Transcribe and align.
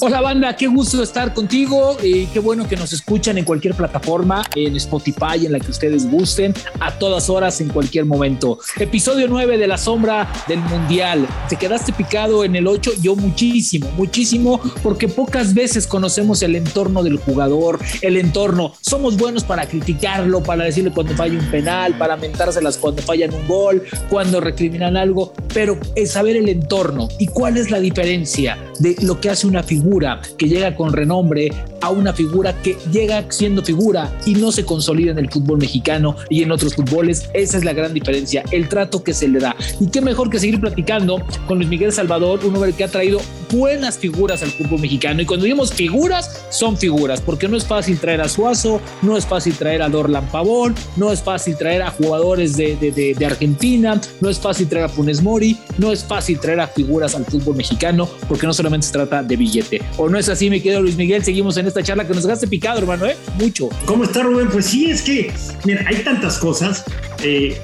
Hola 0.00 0.20
banda, 0.20 0.54
qué 0.54 0.68
gusto 0.68 1.02
estar 1.02 1.34
contigo 1.34 1.96
y 2.00 2.26
qué 2.26 2.38
bueno 2.38 2.68
que 2.68 2.76
nos 2.76 2.92
escuchan 2.92 3.36
en 3.36 3.44
cualquier 3.44 3.74
plataforma, 3.74 4.44
en 4.54 4.76
Spotify, 4.76 5.44
en 5.44 5.50
la 5.50 5.58
que 5.58 5.72
ustedes 5.72 6.08
gusten, 6.08 6.54
a 6.78 6.96
todas 6.96 7.28
horas, 7.28 7.60
en 7.60 7.68
cualquier 7.68 8.04
momento. 8.04 8.60
Episodio 8.78 9.26
9 9.26 9.58
de 9.58 9.66
La 9.66 9.76
Sombra 9.76 10.32
del 10.46 10.60
Mundial. 10.60 11.26
Te 11.48 11.56
quedaste 11.56 11.92
picado 11.92 12.44
en 12.44 12.54
el 12.54 12.68
8, 12.68 12.92
yo 13.02 13.16
muchísimo, 13.16 13.90
muchísimo, 13.96 14.60
porque 14.84 15.08
pocas 15.08 15.52
veces 15.52 15.88
conocemos 15.88 16.42
el 16.42 16.54
entorno 16.54 17.02
del 17.02 17.16
jugador, 17.16 17.80
el 18.00 18.18
entorno. 18.18 18.74
Somos 18.80 19.16
buenos 19.16 19.42
para 19.42 19.66
criticarlo, 19.66 20.44
para 20.44 20.62
decirle 20.62 20.92
cuando 20.92 21.16
falla 21.16 21.36
un 21.36 21.50
penal, 21.50 21.98
para 21.98 22.16
mentárselas 22.16 22.78
cuando 22.78 23.02
fallan 23.02 23.34
un 23.34 23.48
gol, 23.48 23.82
cuando 24.08 24.40
recriminan 24.40 24.96
algo, 24.96 25.32
pero 25.52 25.76
es 25.96 26.12
saber 26.12 26.36
el 26.36 26.48
entorno 26.48 27.08
y 27.18 27.26
cuál 27.26 27.56
es 27.56 27.72
la 27.72 27.80
diferencia 27.80 28.56
de 28.78 28.94
lo 29.00 29.20
que 29.20 29.30
hace 29.30 29.48
una 29.48 29.64
figura 29.64 29.87
que 30.36 30.48
llega 30.48 30.74
con 30.76 30.92
renombre 30.92 31.50
a 31.80 31.90
una 31.90 32.12
figura 32.12 32.52
que 32.62 32.76
llega 32.92 33.24
siendo 33.30 33.62
figura 33.62 34.12
y 34.26 34.34
no 34.34 34.52
se 34.52 34.64
consolida 34.64 35.12
en 35.12 35.18
el 35.18 35.30
fútbol 35.30 35.58
mexicano 35.58 36.16
y 36.28 36.42
en 36.42 36.52
otros 36.52 36.74
fútboles. 36.74 37.30
Esa 37.32 37.56
es 37.56 37.64
la 37.64 37.72
gran 37.72 37.94
diferencia, 37.94 38.44
el 38.50 38.68
trato 38.68 39.02
que 39.02 39.14
se 39.14 39.28
le 39.28 39.38
da. 39.38 39.56
Y 39.80 39.88
qué 39.88 40.00
mejor 40.00 40.28
que 40.28 40.38
seguir 40.38 40.60
platicando 40.60 41.24
con 41.46 41.58
Luis 41.58 41.70
Miguel 41.70 41.92
Salvador, 41.92 42.40
un 42.44 42.54
hombre 42.54 42.72
que 42.72 42.84
ha 42.84 42.88
traído 42.88 43.20
buenas 43.50 43.98
figuras 43.98 44.42
al 44.42 44.50
fútbol 44.50 44.80
mexicano. 44.80 45.22
Y 45.22 45.26
cuando 45.26 45.44
digamos 45.44 45.72
figuras, 45.72 46.44
son 46.50 46.76
figuras, 46.76 47.20
porque 47.20 47.48
no 47.48 47.56
es 47.56 47.64
fácil 47.64 47.98
traer 47.98 48.20
a 48.20 48.28
Suazo, 48.28 48.80
no 49.02 49.16
es 49.16 49.26
fácil 49.26 49.54
traer 49.54 49.82
a 49.82 49.88
Dorlan 49.88 50.26
Pavón, 50.28 50.74
no 50.96 51.12
es 51.12 51.22
fácil 51.22 51.56
traer 51.56 51.82
a 51.82 51.90
jugadores 51.90 52.56
de, 52.56 52.76
de, 52.76 53.26
Argentina, 53.26 54.00
no 54.20 54.30
es 54.30 54.38
fácil 54.38 54.68
traer 54.68 54.86
a 54.86 54.88
Funes 54.88 55.22
Mori, 55.22 55.58
no 55.76 55.92
es 55.92 56.04
fácil 56.04 56.38
traer 56.38 56.60
a 56.60 56.68
figuras 56.68 57.14
al 57.14 57.24
fútbol 57.24 57.56
mexicano, 57.56 58.08
porque 58.28 58.46
no 58.46 58.52
solamente 58.52 58.86
se 58.86 58.92
trata 58.92 59.22
de 59.22 59.36
billete. 59.36 59.82
¿O 59.96 60.08
no 60.08 60.18
es 60.18 60.28
así, 60.28 60.50
mi 60.50 60.60
querido 60.60 60.82
Luis 60.82 60.96
Miguel? 60.96 61.24
Seguimos 61.24 61.56
en 61.56 61.66
esta 61.66 61.82
charla 61.82 62.06
que 62.06 62.14
nos 62.14 62.24
dejaste 62.24 62.46
picado, 62.46 62.78
hermano, 62.78 63.06
¿eh? 63.06 63.16
Mucho. 63.38 63.68
¿Cómo 63.86 64.04
está, 64.04 64.22
Rubén? 64.22 64.48
Pues 64.48 64.66
sí, 64.66 64.90
es 64.90 65.02
que, 65.02 65.32
mira, 65.64 65.84
hay 65.86 65.96
tantas 66.02 66.38
cosas. 66.38 66.84
Eh, 67.22 67.58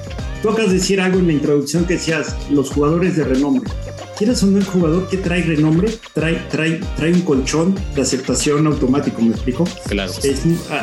de 0.53 0.67
decir 0.67 1.01
algo 1.01 1.19
en 1.19 1.27
la 1.27 1.33
introducción 1.33 1.85
que 1.85 1.95
decías, 1.95 2.35
los 2.51 2.69
jugadores 2.69 3.17
de 3.17 3.23
renombre. 3.23 3.69
¿Quieres 4.17 4.43
un 4.43 4.53
buen 4.53 4.63
jugador 4.63 5.09
que 5.09 5.17
trae 5.17 5.41
renombre? 5.43 5.89
Trae, 6.13 6.35
trae, 6.49 6.79
trae 6.95 7.11
un 7.11 7.21
colchón 7.21 7.75
de 7.95 8.01
aceptación 8.01 8.65
automático, 8.65 9.21
¿me 9.21 9.31
explico? 9.31 9.65
Claro. 9.89 10.13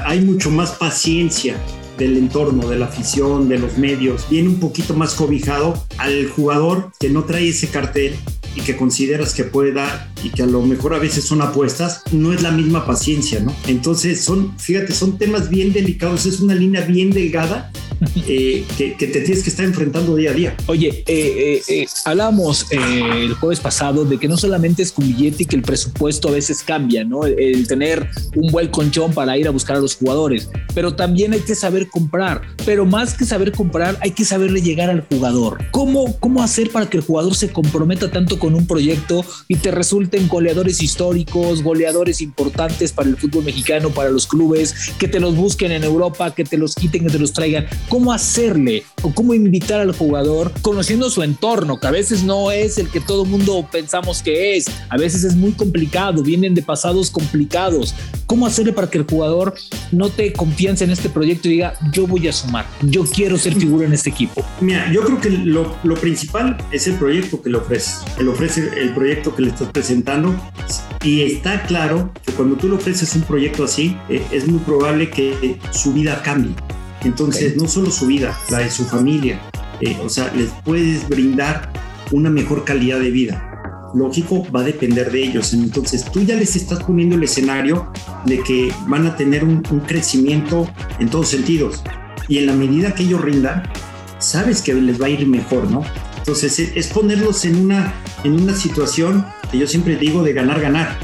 hay 0.04 0.20
mucho 0.20 0.50
más 0.50 0.72
paciencia 0.72 1.56
del 1.96 2.18
entorno, 2.18 2.68
de 2.68 2.78
la 2.78 2.86
afición, 2.86 3.48
de 3.48 3.58
los 3.58 3.78
medios. 3.78 4.26
Viene 4.28 4.50
un 4.50 4.60
poquito 4.60 4.92
más 4.92 5.14
cobijado 5.14 5.82
al 5.96 6.28
jugador 6.28 6.92
que 7.00 7.08
no 7.08 7.24
trae 7.24 7.48
ese 7.48 7.68
cartel 7.68 8.14
y 8.54 8.60
que 8.60 8.76
consideras 8.76 9.32
que 9.32 9.44
puede 9.44 9.72
dar 9.72 10.10
y 10.22 10.28
que 10.28 10.42
a 10.42 10.46
lo 10.46 10.60
mejor 10.60 10.92
a 10.92 10.98
veces 10.98 11.24
son 11.24 11.40
apuestas, 11.40 12.02
no 12.12 12.34
es 12.34 12.42
la 12.42 12.50
misma 12.50 12.84
paciencia, 12.84 13.40
¿no? 13.40 13.54
Entonces 13.66 14.22
son, 14.22 14.58
fíjate, 14.58 14.92
son 14.92 15.16
temas 15.16 15.48
bien 15.48 15.72
delicados, 15.72 16.26
es 16.26 16.40
una 16.40 16.54
línea 16.54 16.82
bien 16.82 17.10
delgada 17.10 17.72
eh, 18.26 18.64
que, 18.76 18.94
te 18.94 19.20
tienes 19.20 19.42
que 19.42 19.50
estar 19.50 19.64
enfrentando 19.64 20.16
día 20.16 20.30
a 20.30 20.34
día. 20.34 20.56
Oye, 20.66 21.04
eh, 21.06 21.62
eh, 21.68 21.86
hablábamos 22.04 22.66
el 22.70 23.34
jueves 23.34 23.60
pasado 23.60 24.04
de 24.04 24.18
que 24.18 24.28
no 24.28 24.36
solamente 24.36 24.82
es 24.82 24.92
con 24.92 25.06
billete 25.06 25.44
y 25.44 25.46
que 25.46 25.56
el 25.56 25.62
presupuesto 25.62 26.28
a 26.28 26.32
veces 26.32 26.62
cambia, 26.62 27.04
¿no? 27.04 27.24
El, 27.24 27.66
tener 27.66 28.08
un 28.34 28.50
buen 28.50 28.68
conchón 28.68 29.12
para 29.12 29.36
ir 29.38 29.46
a 29.46 29.50
buscar 29.50 29.76
a 29.76 29.80
los 29.80 29.96
jugadores, 29.96 30.50
pero 30.74 30.94
también 30.94 31.32
hay 31.32 31.40
que 31.40 31.54
saber 31.54 31.88
comprar, 31.88 32.42
pero 32.64 32.84
más 32.84 33.14
que 33.14 33.24
saber 33.24 33.52
comprar, 33.52 33.96
hay 34.00 34.10
que 34.10 34.24
saberle 34.24 34.60
llegar 34.60 34.90
al 34.90 35.02
jugador. 35.02 35.58
¿Cómo, 35.70 36.18
cómo 36.18 36.42
hacer 36.42 36.70
para 36.70 36.88
que 36.88 36.96
el 36.96 37.02
jugador 37.02 37.34
se 37.34 37.52
comprometa 37.52 38.10
tanto 38.10 38.38
con 38.38 38.54
un 38.54 38.66
proyecto 38.66 39.24
y 39.48 39.56
te 39.56 39.70
resulten 39.70 40.28
goleadores 40.28 40.82
históricos, 40.82 41.62
goleadores 41.62 42.20
importantes 42.20 42.92
para 42.92 43.08
el 43.08 43.16
fútbol 43.16 43.44
mexicano, 43.44 43.90
para 43.90 44.10
los 44.10 44.26
clubes, 44.26 44.74
que 44.98 45.08
te 45.08 45.20
los 45.20 45.36
busquen 45.36 45.72
en 45.72 45.84
Europa, 45.84 46.34
que 46.34 46.44
te 46.44 46.58
los 46.58 46.74
quiten, 46.74 47.04
que 47.06 47.12
te 47.12 47.18
los 47.18 47.32
traigan? 47.32 47.66
¿Cómo 47.92 48.10
hacerle 48.10 48.84
o 49.02 49.12
cómo 49.12 49.34
invitar 49.34 49.78
al 49.80 49.92
jugador 49.92 50.50
conociendo 50.62 51.10
su 51.10 51.22
entorno, 51.22 51.78
que 51.78 51.86
a 51.86 51.90
veces 51.90 52.24
no 52.24 52.50
es 52.50 52.78
el 52.78 52.88
que 52.88 53.00
todo 53.00 53.26
mundo 53.26 53.68
pensamos 53.70 54.22
que 54.22 54.56
es, 54.56 54.64
a 54.88 54.96
veces 54.96 55.24
es 55.24 55.36
muy 55.36 55.52
complicado, 55.52 56.22
vienen 56.22 56.54
de 56.54 56.62
pasados 56.62 57.10
complicados. 57.10 57.94
¿Cómo 58.24 58.46
hacerle 58.46 58.72
para 58.72 58.88
que 58.88 58.96
el 58.96 59.04
jugador 59.04 59.52
no 59.90 60.08
te 60.08 60.32
confianza 60.32 60.84
en 60.84 60.90
este 60.90 61.10
proyecto 61.10 61.48
y 61.48 61.52
diga, 61.52 61.74
yo 61.92 62.06
voy 62.06 62.28
a 62.28 62.32
sumar, 62.32 62.64
yo 62.80 63.04
quiero 63.04 63.36
ser 63.36 63.56
figura 63.56 63.84
en 63.84 63.92
este 63.92 64.08
equipo? 64.08 64.42
Mira, 64.62 64.90
yo 64.90 65.04
creo 65.04 65.20
que 65.20 65.28
lo, 65.28 65.76
lo 65.82 65.94
principal 65.96 66.56
es 66.72 66.86
el 66.86 66.94
proyecto 66.94 67.42
que 67.42 67.50
le 67.50 67.58
ofreces. 67.58 68.00
El 68.18 68.28
ofrece 68.28 68.70
el 68.74 68.94
proyecto 68.94 69.36
que 69.36 69.42
le 69.42 69.48
estás 69.48 69.68
presentando 69.68 70.34
y 71.04 71.20
está 71.20 71.62
claro 71.64 72.10
que 72.24 72.32
cuando 72.32 72.56
tú 72.56 72.70
le 72.70 72.76
ofreces 72.76 73.14
un 73.16 73.22
proyecto 73.24 73.64
así, 73.64 73.98
eh, 74.08 74.24
es 74.32 74.48
muy 74.48 74.60
probable 74.60 75.10
que 75.10 75.58
su 75.72 75.92
vida 75.92 76.22
cambie. 76.22 76.54
Entonces, 77.04 77.56
no 77.56 77.68
solo 77.68 77.90
su 77.90 78.06
vida, 78.06 78.38
la 78.50 78.58
de 78.58 78.70
su 78.70 78.84
familia, 78.84 79.40
eh, 79.80 79.96
o 80.02 80.08
sea, 80.08 80.32
les 80.34 80.50
puedes 80.64 81.08
brindar 81.08 81.72
una 82.12 82.30
mejor 82.30 82.64
calidad 82.64 83.00
de 83.00 83.10
vida. 83.10 83.48
Lógico, 83.94 84.46
va 84.50 84.60
a 84.60 84.64
depender 84.64 85.10
de 85.10 85.22
ellos. 85.22 85.52
Entonces, 85.52 86.04
tú 86.04 86.22
ya 86.22 86.36
les 86.36 86.56
estás 86.56 86.82
poniendo 86.84 87.16
el 87.16 87.24
escenario 87.24 87.92
de 88.24 88.38
que 88.42 88.72
van 88.86 89.06
a 89.06 89.16
tener 89.16 89.44
un, 89.44 89.62
un 89.70 89.80
crecimiento 89.80 90.68
en 90.98 91.08
todos 91.08 91.28
sentidos. 91.28 91.82
Y 92.28 92.38
en 92.38 92.46
la 92.46 92.54
medida 92.54 92.94
que 92.94 93.02
ellos 93.02 93.20
rindan, 93.20 93.64
sabes 94.18 94.62
que 94.62 94.72
les 94.72 95.00
va 95.00 95.06
a 95.06 95.10
ir 95.10 95.26
mejor, 95.26 95.70
¿no? 95.70 95.82
Entonces 96.22 96.58
es 96.58 96.86
ponerlos 96.86 97.44
en 97.44 97.56
una, 97.56 97.92
en 98.22 98.40
una 98.40 98.54
situación 98.54 99.26
que 99.50 99.58
yo 99.58 99.66
siempre 99.66 99.96
digo 99.96 100.22
de 100.22 100.32
ganar, 100.32 100.60
ganar. 100.60 100.96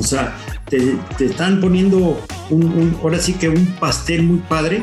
O 0.00 0.02
sea, 0.02 0.36
te, 0.68 0.96
están 1.24 1.60
poniendo 1.60 2.20
un, 2.50 2.98
ahora 3.00 3.20
sí 3.20 3.34
que 3.34 3.48
un 3.48 3.66
pastel 3.78 4.24
muy 4.24 4.38
padre 4.38 4.80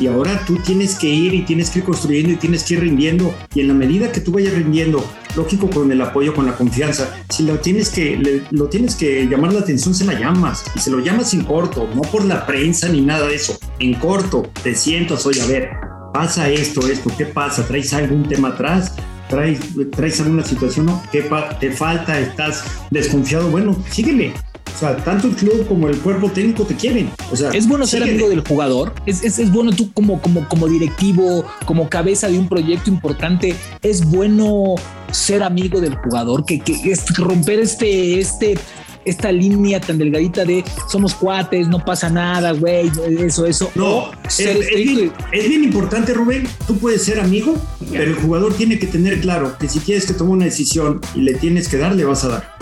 y 0.00 0.06
ahora 0.06 0.44
tú 0.46 0.56
tienes 0.56 0.98
que 0.98 1.08
ir 1.08 1.34
y 1.34 1.42
tienes 1.42 1.70
que 1.70 1.80
ir 1.80 1.84
construyendo 1.84 2.32
y 2.32 2.36
tienes 2.36 2.64
que 2.64 2.74
ir 2.74 2.80
rindiendo 2.80 3.34
y 3.54 3.60
en 3.60 3.68
la 3.68 3.74
medida 3.74 4.10
que 4.10 4.20
tú 4.20 4.32
vayas 4.32 4.54
rindiendo, 4.54 5.04
lógico 5.36 5.68
con 5.68 5.92
el 5.92 6.00
apoyo, 6.00 6.34
con 6.34 6.46
la 6.46 6.56
confianza, 6.56 7.22
si 7.28 7.44
lo 7.44 7.58
tienes 7.58 7.90
que, 7.90 8.42
lo 8.50 8.68
tienes 8.68 8.96
que 8.96 9.26
llamar 9.26 9.52
la 9.52 9.60
atención, 9.60 9.94
se 9.94 10.04
la 10.04 10.18
llamas 10.18 10.64
y 10.74 10.78
se 10.78 10.90
lo 10.90 11.00
llamas 11.00 11.34
en 11.34 11.44
corto, 11.44 11.88
no 11.94 12.00
por 12.02 12.24
la 12.24 12.46
prensa 12.46 12.88
ni 12.88 13.02
nada 13.02 13.28
de 13.28 13.34
eso, 13.34 13.58
en 13.78 13.94
corto, 13.94 14.50
te 14.62 14.74
sientas, 14.74 15.26
oye, 15.26 15.42
a 15.42 15.46
ver, 15.46 15.70
pasa 16.14 16.48
esto, 16.48 16.88
esto, 16.88 17.10
¿qué 17.16 17.26
pasa? 17.26 17.66
¿Traes 17.66 17.92
algún 17.92 18.26
tema 18.28 18.48
atrás? 18.48 18.94
¿Traes, 19.28 19.60
traes 19.92 20.20
alguna 20.20 20.44
situación? 20.44 20.86
¿no? 20.86 21.02
¿Qué 21.12 21.24
te 21.60 21.70
falta? 21.70 22.18
¿Estás 22.18 22.64
desconfiado? 22.90 23.48
Bueno, 23.48 23.76
síguele. 23.90 24.32
O 24.74 24.78
sea, 24.78 24.96
tanto 24.96 25.28
el 25.28 25.34
club 25.34 25.66
como 25.66 25.88
el 25.88 25.98
cuerpo 25.98 26.30
técnico 26.30 26.64
te 26.64 26.74
quieren. 26.74 27.10
O 27.30 27.36
sea, 27.36 27.50
es 27.50 27.68
bueno 27.68 27.86
ser 27.86 28.02
amigo 28.02 28.28
del 28.28 28.46
jugador. 28.46 28.92
Es, 29.06 29.22
es, 29.22 29.38
es, 29.38 29.52
bueno 29.52 29.72
tú 29.72 29.92
como, 29.92 30.20
como, 30.20 30.48
como 30.48 30.68
directivo, 30.68 31.44
como 31.66 31.88
cabeza 31.88 32.28
de 32.28 32.38
un 32.38 32.48
proyecto 32.48 32.90
importante. 32.90 33.54
Es 33.82 34.04
bueno 34.04 34.74
ser 35.10 35.42
amigo 35.42 35.80
del 35.80 35.96
jugador, 35.96 36.44
que, 36.44 36.60
que 36.60 36.72
es 36.90 37.16
romper 37.16 37.60
este, 37.60 38.20
este 38.20 38.58
esta 39.04 39.32
línea 39.32 39.80
tan 39.80 39.98
delgadita 39.98 40.44
de 40.44 40.64
somos 40.88 41.14
cuates, 41.14 41.68
no 41.68 41.84
pasa 41.84 42.10
nada, 42.10 42.52
güey, 42.52 42.90
eso, 43.18 43.46
eso. 43.46 43.70
No, 43.74 44.10
es, 44.24 45.48
bien, 45.48 45.64
importante, 45.64 46.12
Rubén. 46.14 46.46
Tú 46.66 46.76
puedes 46.78 47.02
ser 47.02 47.20
amigo, 47.20 47.54
pero 47.90 48.04
el 48.04 48.14
jugador 48.14 48.54
tiene 48.54 48.78
que 48.78 48.86
tener 48.86 49.20
claro 49.20 49.56
que 49.58 49.68
si 49.68 49.80
quieres 49.80 50.06
que 50.06 50.14
tome 50.14 50.32
una 50.32 50.44
decisión 50.44 51.00
y 51.14 51.22
le 51.22 51.34
tienes 51.34 51.68
que 51.68 51.78
dar, 51.78 51.94
le 51.94 52.04
vas 52.04 52.24
a 52.24 52.28
dar. 52.28 52.59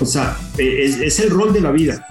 O 0.00 0.06
sea, 0.06 0.36
es, 0.58 1.18
el 1.20 1.30
rol 1.30 1.52
de 1.52 1.60
la 1.60 1.72
vida. 1.72 2.06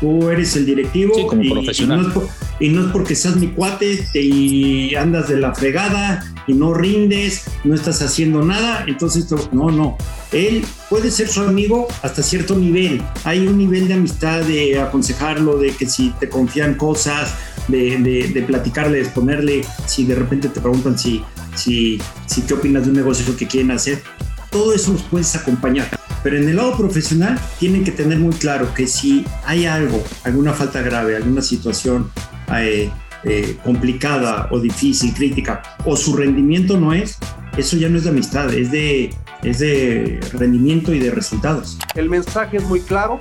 tú 0.00 0.28
eres 0.28 0.56
el 0.56 0.66
directivo 0.66 1.26
como 1.26 1.42
y, 1.42 1.50
profesional. 1.50 2.12
Y 2.60 2.70
no, 2.70 2.86
es 2.86 2.92
porque 2.92 3.14
seas 3.14 3.36
mi 3.36 3.48
cuate 3.48 4.04
y 4.14 4.94
andas 4.94 5.28
de 5.28 5.36
la 5.36 5.54
fregada 5.54 6.24
y 6.46 6.54
no 6.54 6.74
rindes, 6.74 7.44
no 7.64 7.74
estás 7.74 8.00
haciendo 8.02 8.42
nada, 8.42 8.84
entonces 8.88 9.26
no, 9.52 9.70
no. 9.70 9.96
Él 10.32 10.64
puede 10.88 11.10
ser 11.10 11.28
su 11.28 11.42
amigo 11.42 11.86
hasta 12.02 12.22
cierto 12.22 12.56
nivel. 12.56 13.02
Hay 13.24 13.46
un 13.46 13.58
nivel 13.58 13.86
de 13.86 13.94
amistad, 13.94 14.42
de 14.42 14.80
aconsejarlo, 14.80 15.58
de 15.58 15.70
que 15.72 15.86
si 15.86 16.10
te 16.18 16.28
confían 16.28 16.74
cosas, 16.74 17.34
de, 17.68 18.30
de, 18.32 18.42
platicarle, 18.42 18.96
de 18.96 19.04
exponerle, 19.04 19.64
si 19.86 20.04
de 20.04 20.14
repente 20.14 20.48
te 20.48 20.60
preguntan 20.60 20.98
si, 20.98 21.22
si, 21.54 22.00
si 22.26 22.42
qué 22.42 22.54
opinas 22.54 22.84
de 22.84 22.90
un 22.90 22.96
negocio 22.96 23.36
que 23.36 23.46
quieren 23.46 23.70
hacer, 23.70 24.02
todo 24.50 24.72
eso 24.72 24.92
los 24.92 25.02
puedes 25.02 25.34
acompañar. 25.36 25.97
Pero 26.22 26.36
en 26.36 26.48
el 26.48 26.56
lado 26.56 26.76
profesional 26.76 27.38
tienen 27.58 27.84
que 27.84 27.92
tener 27.92 28.18
muy 28.18 28.34
claro 28.34 28.72
que 28.74 28.86
si 28.86 29.24
hay 29.44 29.66
algo, 29.66 30.02
alguna 30.24 30.52
falta 30.52 30.82
grave, 30.82 31.16
alguna 31.16 31.42
situación 31.42 32.10
eh, 32.54 32.90
eh, 33.24 33.56
complicada 33.64 34.48
o 34.50 34.60
difícil, 34.60 35.14
crítica, 35.14 35.62
o 35.84 35.96
su 35.96 36.16
rendimiento 36.16 36.78
no 36.78 36.92
es, 36.92 37.18
eso 37.56 37.76
ya 37.76 37.88
no 37.88 37.98
es 37.98 38.04
de 38.04 38.10
amistad, 38.10 38.52
es 38.54 38.70
de, 38.70 39.14
es 39.42 39.58
de 39.58 40.20
rendimiento 40.32 40.92
y 40.92 40.98
de 40.98 41.10
resultados. 41.10 41.78
El 41.94 42.08
mensaje 42.08 42.58
es 42.58 42.64
muy 42.64 42.80
claro, 42.80 43.20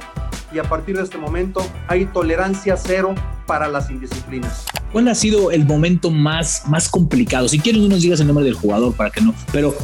y 0.53 0.59
a 0.59 0.63
partir 0.63 0.95
de 0.97 1.03
este 1.03 1.17
momento 1.17 1.65
hay 1.87 2.05
tolerancia 2.05 2.77
cero 2.77 3.15
para 3.45 3.67
las 3.67 3.89
indisciplinas. 3.89 4.65
¿Cuál 4.91 5.07
ha 5.09 5.15
sido 5.15 5.51
el 5.51 5.65
momento 5.65 6.11
más, 6.11 6.63
más 6.67 6.89
complicado? 6.89 7.47
Si 7.47 7.59
quieres, 7.59 7.81
no 7.81 7.89
nos 7.89 8.01
digas 8.01 8.19
el 8.19 8.27
nombre 8.27 8.45
del 8.45 8.53
jugador 8.53 8.93
para 8.93 9.09
que 9.09 9.21
no, 9.21 9.33
pero 9.51 9.75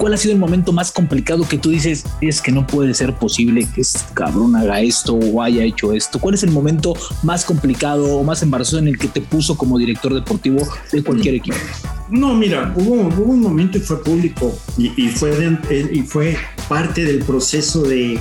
¿cuál 0.00 0.14
ha 0.14 0.16
sido 0.16 0.32
el 0.32 0.40
momento 0.40 0.72
más 0.72 0.90
complicado 0.90 1.46
que 1.46 1.58
tú 1.58 1.68
dices 1.68 2.06
es 2.22 2.40
que 2.40 2.50
no 2.50 2.66
puede 2.66 2.94
ser 2.94 3.14
posible 3.16 3.68
que 3.74 3.82
este 3.82 4.00
cabrón 4.14 4.56
haga 4.56 4.80
esto 4.80 5.14
o 5.14 5.42
haya 5.42 5.62
hecho 5.62 5.92
esto? 5.92 6.18
¿Cuál 6.18 6.34
es 6.34 6.42
el 6.42 6.50
momento 6.50 6.94
más 7.22 7.44
complicado 7.44 8.16
o 8.16 8.24
más 8.24 8.42
embarazoso 8.42 8.78
en 8.78 8.88
el 8.88 8.98
que 8.98 9.08
te 9.08 9.20
puso 9.20 9.58
como 9.58 9.76
director 9.78 10.14
deportivo 10.14 10.66
de 10.90 11.04
cualquier 11.04 11.34
equipo? 11.34 11.58
No, 12.08 12.34
mira, 12.34 12.72
hubo, 12.74 12.94
hubo 12.94 13.30
un 13.30 13.42
momento 13.42 13.76
y 13.76 13.82
fue 13.82 14.02
público 14.02 14.58
y, 14.78 15.08
fue, 15.08 15.58
y 15.92 16.00
fue 16.00 16.34
parte 16.66 17.04
del 17.04 17.22
proceso 17.22 17.82
de, 17.82 18.18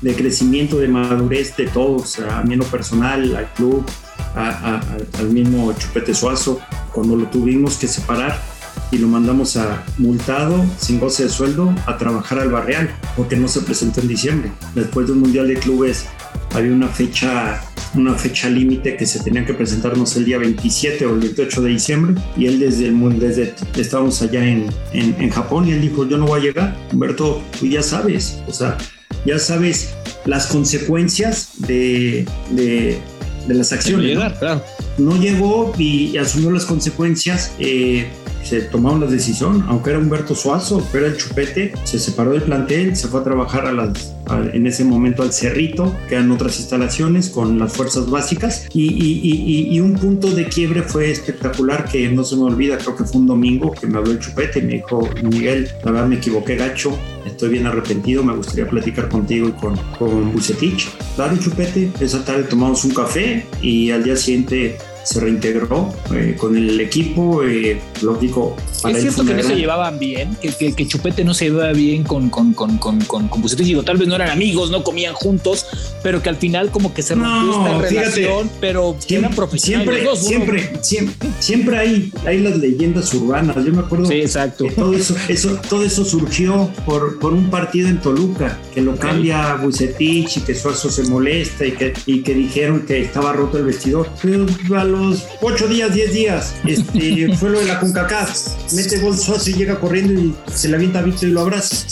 de 0.00 0.14
crecimiento, 0.16 0.78
de 0.78 0.88
madurez 0.88 1.56
de 1.56 1.68
todos, 1.68 2.18
a 2.18 2.42
mí 2.42 2.54
en 2.54 2.58
lo 2.58 2.66
personal, 2.66 3.36
al 3.36 3.52
club, 3.52 3.86
al 4.34 5.28
mismo 5.28 5.72
Chupete 5.74 6.12
Suazo, 6.12 6.58
cuando 6.92 7.14
lo 7.14 7.26
tuvimos 7.28 7.76
que 7.76 7.86
separar 7.86 8.57
y 8.90 8.98
lo 8.98 9.08
mandamos 9.08 9.56
a 9.56 9.84
multado, 9.98 10.64
sin 10.78 10.98
goce 10.98 11.24
de 11.24 11.28
sueldo, 11.28 11.74
a 11.86 11.96
trabajar 11.98 12.38
al 12.38 12.50
Barreal, 12.50 12.90
porque 13.16 13.36
no 13.36 13.48
se 13.48 13.60
presentó 13.60 14.00
en 14.00 14.08
diciembre. 14.08 14.50
Después 14.74 15.08
del 15.08 15.16
Mundial 15.16 15.48
de 15.48 15.54
Clubes 15.54 16.06
había 16.54 16.72
una 16.72 16.88
fecha 16.88 17.62
una 17.94 18.14
fecha 18.14 18.50
límite 18.50 18.98
que 18.98 19.06
se 19.06 19.20
tenía 19.20 19.46
que 19.46 19.54
presentarnos 19.54 20.14
el 20.16 20.26
día 20.26 20.36
27 20.36 21.06
o 21.06 21.14
el 21.14 21.20
28 21.20 21.62
de 21.62 21.70
diciembre 21.70 22.22
y 22.36 22.44
él 22.44 22.58
desde 22.60 22.86
el 22.86 23.18
desde 23.18 23.54
estábamos 23.78 24.20
allá 24.20 24.44
en, 24.44 24.68
en, 24.92 25.30
Japón 25.30 25.66
y 25.66 25.72
él 25.72 25.80
dijo 25.80 26.06
yo 26.06 26.18
no 26.18 26.26
voy 26.26 26.40
a 26.40 26.42
llegar 26.42 26.76
Humberto 26.92 27.42
tú 27.58 27.66
ya 27.66 27.82
sabes 27.82 28.40
o 28.46 28.52
sea 28.52 28.76
ya 29.24 29.38
sabes 29.38 29.94
las 30.26 30.48
consecuencias 30.48 31.52
de, 31.66 32.26
de 32.50 33.00
de 33.48 33.54
las 33.54 33.72
acciones. 33.72 34.14
¿no? 34.14 34.62
Llegó 34.98 35.72
y 35.78 36.16
asumió 36.16 36.50
las 36.50 36.64
consecuencias. 36.64 37.52
Eh, 37.58 38.08
se 38.42 38.62
tomaron 38.62 39.00
la 39.00 39.06
decisión, 39.06 39.64
aunque 39.68 39.90
era 39.90 39.98
Humberto 39.98 40.34
Suazo, 40.34 40.86
pero 40.90 41.06
era 41.06 41.14
el 41.14 41.20
chupete, 41.20 41.72
se 41.84 41.98
separó 41.98 42.30
del 42.30 42.42
plantel, 42.42 42.96
se 42.96 43.08
fue 43.08 43.20
a 43.20 43.24
trabajar 43.24 43.66
a 43.66 43.72
las, 43.72 44.14
en 44.54 44.66
ese 44.66 44.84
momento 44.84 45.22
al 45.22 45.32
Cerrito, 45.32 45.94
que 46.08 46.14
eran 46.14 46.30
otras 46.30 46.58
instalaciones 46.58 47.28
con 47.28 47.58
las 47.58 47.74
fuerzas 47.74 48.08
básicas, 48.08 48.66
y, 48.72 49.78
un 49.80 49.94
punto 49.94 50.30
de 50.30 50.46
quiebre 50.48 50.82
fue 50.82 51.10
espectacular 51.10 51.88
que 51.90 52.10
no 52.10 52.24
se 52.24 52.36
me 52.36 52.44
olvida, 52.44 52.78
creo 52.78 52.96
que 52.96 53.04
fue 53.04 53.20
un 53.20 53.26
domingo 53.26 53.72
que 53.72 53.86
me 53.86 53.98
habló 53.98 54.12
el 54.12 54.18
chupete 54.18 54.60
y 54.60 54.62
me 54.62 54.72
dijo, 54.74 55.08
Miguel, 55.22 55.68
la 55.84 55.92
verdad 55.92 56.08
me 56.08 56.16
equivoqué 56.16 56.56
gacho, 56.56 56.98
estoy 57.38 57.50
bien 57.50 57.68
arrepentido, 57.68 58.24
me 58.24 58.34
gustaría 58.34 58.68
platicar 58.68 59.08
contigo 59.08 59.48
y 59.48 59.52
con, 59.52 59.76
con 59.96 60.32
Bucetich. 60.32 60.88
Claro, 61.14 61.36
chupete, 61.36 61.88
esa 62.00 62.24
tarde 62.24 62.42
tomamos 62.42 62.84
un 62.84 62.92
café 62.92 63.46
y 63.62 63.92
al 63.92 64.02
día 64.02 64.16
siguiente 64.16 64.76
se 65.08 65.20
reintegró 65.20 65.94
eh, 66.12 66.36
con 66.38 66.54
el 66.54 66.78
equipo, 66.80 67.42
eh, 67.42 67.80
lógico. 68.02 68.54
es 68.86 69.00
cierto 69.00 69.24
que 69.24 69.32
no 69.32 69.42
se 69.42 69.56
llevaban 69.56 69.98
bien, 69.98 70.36
que, 70.36 70.74
que, 70.74 70.86
Chupete 70.86 71.24
no 71.24 71.32
se 71.32 71.46
llevaba 71.46 71.72
bien 71.72 72.04
con, 72.04 72.28
con, 72.28 72.52
con, 72.52 72.76
con, 72.76 73.00
con, 73.06 73.30
Digo, 73.56 73.82
tal 73.84 73.96
vez 73.96 74.06
no 74.06 74.16
eran 74.16 74.28
amigos, 74.28 74.70
no 74.70 74.84
comían 74.84 75.14
juntos, 75.14 75.64
pero 76.02 76.22
que 76.22 76.28
al 76.28 76.36
final 76.36 76.70
como 76.70 76.92
que 76.92 77.00
se 77.00 77.14
rompió 77.14 77.52
esta 77.52 77.78
relación, 77.78 78.50
pero 78.60 78.96
siempre, 78.98 79.26
eran 79.26 79.34
profesionales. 79.34 80.18
Siempre, 80.18 80.70
siempre, 80.82 81.28
siempre, 81.38 81.78
hay, 81.78 82.12
hay 82.26 82.40
las 82.40 82.58
leyendas 82.58 83.12
urbanas. 83.14 83.56
Yo 83.64 83.72
me 83.72 83.80
acuerdo 83.80 84.04
sí, 84.04 84.14
exacto. 84.14 84.64
que 84.64 84.72
todo 84.72 84.92
eso, 84.92 85.16
eso, 85.28 85.58
todo 85.70 85.84
eso 85.84 86.04
surgió 86.04 86.70
por, 86.84 87.18
por 87.18 87.32
un 87.32 87.48
partido 87.48 87.88
en 87.88 87.98
Toluca, 88.02 88.58
que 88.74 88.82
lo 88.82 88.94
cambia 88.96 89.54
Bucetich 89.54 90.36
y 90.36 90.40
que 90.40 90.54
Suazo 90.54 90.90
se 90.90 91.04
molesta 91.04 91.64
y 91.64 91.72
que, 91.72 91.94
y 92.04 92.20
que 92.20 92.34
dijeron 92.34 92.84
que 92.86 93.00
estaba 93.00 93.32
roto 93.32 93.56
el 93.56 93.64
vestidor. 93.64 94.10
Pero 94.20 94.46
a 94.76 94.84
los 94.98 95.26
8 95.40 95.68
días, 95.68 95.94
10 95.94 96.12
días, 96.12 96.54
este, 96.66 97.34
fue 97.36 97.50
lo 97.50 97.60
de 97.60 97.66
la 97.66 97.80
CONCACAF. 97.80 98.72
Mete 98.74 98.98
gol 98.98 99.16
Suazo 99.16 99.50
y 99.50 99.54
llega 99.54 99.78
corriendo 99.80 100.20
y 100.20 100.34
se 100.52 100.68
le 100.68 100.76
avienta 100.76 100.98
a 101.00 101.02
Víctor 101.02 101.28
y 101.28 101.32
lo 101.32 101.40
abraza. 101.40 101.86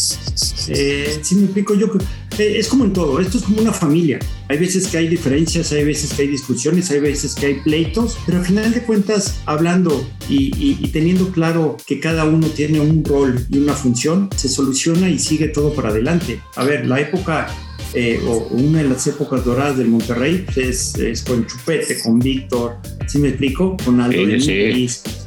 Eh, 0.68 1.20
si 1.22 1.36
me 1.36 1.44
explico 1.44 1.74
yo, 1.74 1.88
es 2.38 2.68
como 2.68 2.84
en 2.84 2.92
todo, 2.92 3.20
esto 3.20 3.38
es 3.38 3.44
como 3.44 3.60
una 3.60 3.72
familia. 3.72 4.18
Hay 4.48 4.58
veces 4.58 4.86
que 4.88 4.98
hay 4.98 5.08
diferencias, 5.08 5.72
hay 5.72 5.84
veces 5.84 6.12
que 6.12 6.22
hay 6.22 6.28
discusiones, 6.28 6.90
hay 6.90 7.00
veces 7.00 7.34
que 7.34 7.46
hay 7.46 7.54
pleitos, 7.60 8.18
pero 8.26 8.38
al 8.38 8.44
final 8.44 8.72
de 8.72 8.82
cuentas, 8.82 9.40
hablando 9.46 10.06
y, 10.28 10.76
teniendo 10.88 11.30
claro 11.30 11.76
que 11.86 12.00
cada 12.00 12.24
uno 12.24 12.48
tiene 12.48 12.80
un 12.80 13.04
rol 13.04 13.44
y 13.50 13.58
una 13.58 13.74
función, 13.74 14.28
se 14.36 14.48
soluciona 14.48 15.08
y 15.08 15.18
sigue 15.18 15.48
todo 15.48 15.72
para 15.72 15.88
adelante. 15.88 16.40
A 16.56 16.64
ver, 16.64 16.86
la 16.86 17.00
época 17.00 17.48
eh, 17.94 18.20
o 18.26 18.48
una 18.50 18.82
de 18.82 18.88
las 18.88 19.06
épocas 19.06 19.44
doradas 19.44 19.78
del 19.78 19.88
Monterrey 19.88 20.44
pues, 20.52 20.94
es, 20.96 21.22
con 21.22 21.46
Chupete, 21.46 21.98
con 22.02 22.18
Víctor, 22.18 22.78
¿sí 23.06 23.18
me 23.18 23.28
explico? 23.28 23.76
Con 23.84 24.00
Aldo 24.00 24.18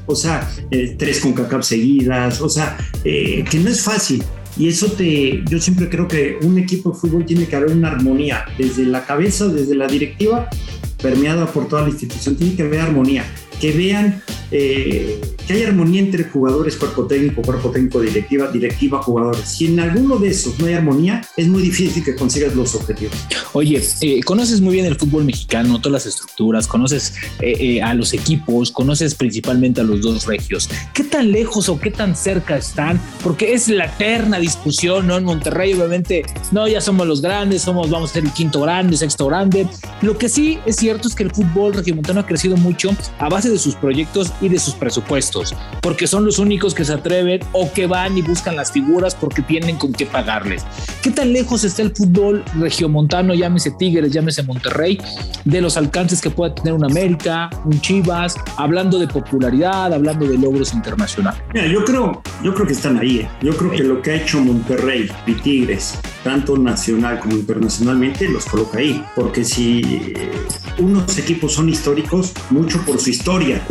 o 0.06 0.16
sea, 0.16 0.50
eh, 0.72 0.96
tres 0.98 1.20
con 1.20 1.34
CACAP 1.34 1.62
seguidas, 1.62 2.42
o 2.42 2.50
sea, 2.50 2.76
que 3.04 3.62
no 3.64 3.70
es 3.70 3.82
fácil, 3.82 4.24
y 4.60 4.68
eso 4.68 4.88
te, 4.92 5.42
yo 5.50 5.58
siempre 5.58 5.90
creo 5.90 6.06
que 6.06 6.38
un 6.42 6.58
equipo 6.60 6.92
de 6.92 7.00
fútbol 7.00 7.26
tiene 7.26 7.46
que 7.46 7.56
haber 7.56 7.72
una 7.72 7.92
armonía, 7.92 8.44
desde 8.58 8.86
la 8.86 9.06
cabeza, 9.06 9.48
desde 9.48 9.74
la 9.74 9.88
directiva, 9.88 10.50
permeada 11.02 11.46
por 11.46 11.70
toda 11.70 11.84
la 11.84 11.90
institución, 11.90 12.36
tiene 12.36 12.56
que 12.58 12.64
haber 12.64 12.82
armonía, 12.82 13.24
que 13.60 13.72
vean 13.72 14.22
eh, 14.52 15.22
que 15.46 15.54
hay 15.54 15.64
armonía 15.64 16.02
entre 16.02 16.24
jugadores, 16.26 16.76
cuerpo 16.76 17.06
técnico, 17.06 17.42
cuerpo 17.42 17.72
técnico, 17.72 18.02
directiva, 18.02 18.52
directiva, 18.52 19.02
jugadores. 19.02 19.42
Si 19.42 19.66
en 19.66 19.80
alguno 19.80 20.18
de 20.18 20.30
esos 20.30 20.60
no 20.60 20.68
hay 20.68 20.74
armonía, 20.74 21.22
es 21.38 21.48
muy 21.48 21.62
difícil 21.62 22.04
que 22.04 22.16
consigas 22.16 22.56
los 22.56 22.76
objetivos. 22.76 23.16
Oye, 23.54 23.82
eh, 24.02 24.22
conoces 24.24 24.62
muy 24.62 24.74
bien 24.74 24.86
el 24.86 24.96
fútbol 24.96 25.24
mexicano, 25.26 25.80
todas 25.80 26.04
las 26.04 26.06
estructuras, 26.06 26.68
conoces 26.68 27.16
eh, 27.42 27.82
a 27.82 27.94
los 27.94 28.14
equipos, 28.14 28.72
conoces 28.72 29.16
principalmente 29.16 29.82
a 29.82 29.84
los 29.84 30.02
dos 30.02 30.26
regios. 30.26 30.70
¿Qué 30.94 31.04
tan 31.04 31.32
lejos 31.32 31.68
o 31.70 31.80
qué 31.80 31.92
tan 31.92 32.16
cerca 32.16 32.58
están? 32.58 33.02
Porque 33.24 33.54
es 33.54 33.70
la 33.70 33.86
eterna 33.86 34.40
discusión, 34.40 35.08
¿no? 35.08 35.18
En 35.18 35.24
Monterrey, 35.24 35.74
obviamente, 35.74 36.24
no, 36.52 36.68
ya 36.68 36.82
somos 36.82 37.08
los 37.08 37.22
grandes, 37.22 37.64
somos, 37.64 37.90
vamos 37.90 38.12
a 38.12 38.14
ser 38.14 38.24
el 38.24 38.32
quinto 38.34 38.62
grande, 38.62 38.98
sexto 38.98 39.28
grande. 39.28 39.68
Lo 40.02 40.18
que 40.18 40.30
sí 40.30 40.60
es 40.66 40.76
cierto 40.76 41.08
es 41.08 41.16
que 41.16 41.24
el 41.24 41.32
fútbol 41.32 41.74
regiomontano 41.74 42.20
ha 42.20 42.26
crecido 42.26 42.56
mucho 42.56 42.92
a 43.18 43.30
base 43.30 43.49
de 43.50 43.58
sus 43.58 43.76
proyectos 43.76 44.32
y 44.42 44.50
de 44.50 44.60
sus 44.60 44.74
presupuestos, 44.74 45.56
porque 45.82 46.08
son 46.08 46.26
los 46.26 46.40
únicos 46.40 46.74
que 46.74 46.86
se 46.86 46.94
atreven 46.94 47.42
o 47.52 47.72
que 47.72 47.88
van 47.88 48.18
y 48.18 48.22
buscan 48.22 48.56
las 48.56 48.72
figuras 48.72 49.16
porque 49.16 49.42
tienen 49.42 49.78
con 49.78 49.94
qué 49.94 50.06
pagarles. 50.06 50.66
¿Qué 51.02 51.12
tan 51.12 51.34
lejos 51.34 51.64
está 51.64 51.82
el 51.82 51.96
fútbol 51.96 52.44
regiomontano, 52.60 53.34
llámese 53.34 53.72
Tigres, 53.72 54.12
llámese 54.12 54.44
Monterrey, 54.44 55.00
de 55.46 55.62
los 55.62 55.78
alcances 55.78 56.22
que 56.22 56.30
pueda 56.30 56.54
tener 56.54 56.74
un 56.74 56.86
América, 56.86 57.50
un 57.66 57.80
Chivas, 57.82 58.36
hablando 58.58 59.00
de 59.00 59.08
popularidad, 59.08 59.94
hablando 59.94 60.28
de 60.28 60.38
logros 60.38 60.74
internacionales? 60.74 61.42
Mira, 61.54 61.68
yo 61.68 61.84
creo, 61.86 62.22
yo 62.44 62.54
creo 62.54 62.68
que 62.68 62.74
están 62.74 62.98
ahí. 62.98 63.20
¿eh? 63.20 63.30
Yo 63.42 63.56
creo 63.56 63.72
que 63.72 63.84
lo 63.84 64.02
que 64.02 64.12
ha 64.12 64.16
hecho 64.16 64.40
Monterrey 64.40 65.10
y 65.28 65.34
Tigres, 65.34 66.00
tanto 66.24 66.58
nacional 66.58 67.20
como 67.20 67.36
internacionalmente, 67.36 68.28
los 68.30 68.46
coloca 68.46 68.80
ahí. 68.80 69.04
Porque 69.16 69.44
si 69.44 69.82
eh, 69.82 70.32
unos 70.78 71.18
equipos 71.18 71.54
son 71.54 71.70
históricos, 71.70 72.34
mucho 72.50 72.82
por 72.86 73.00
su 73.00 73.10
historia, 73.10 73.62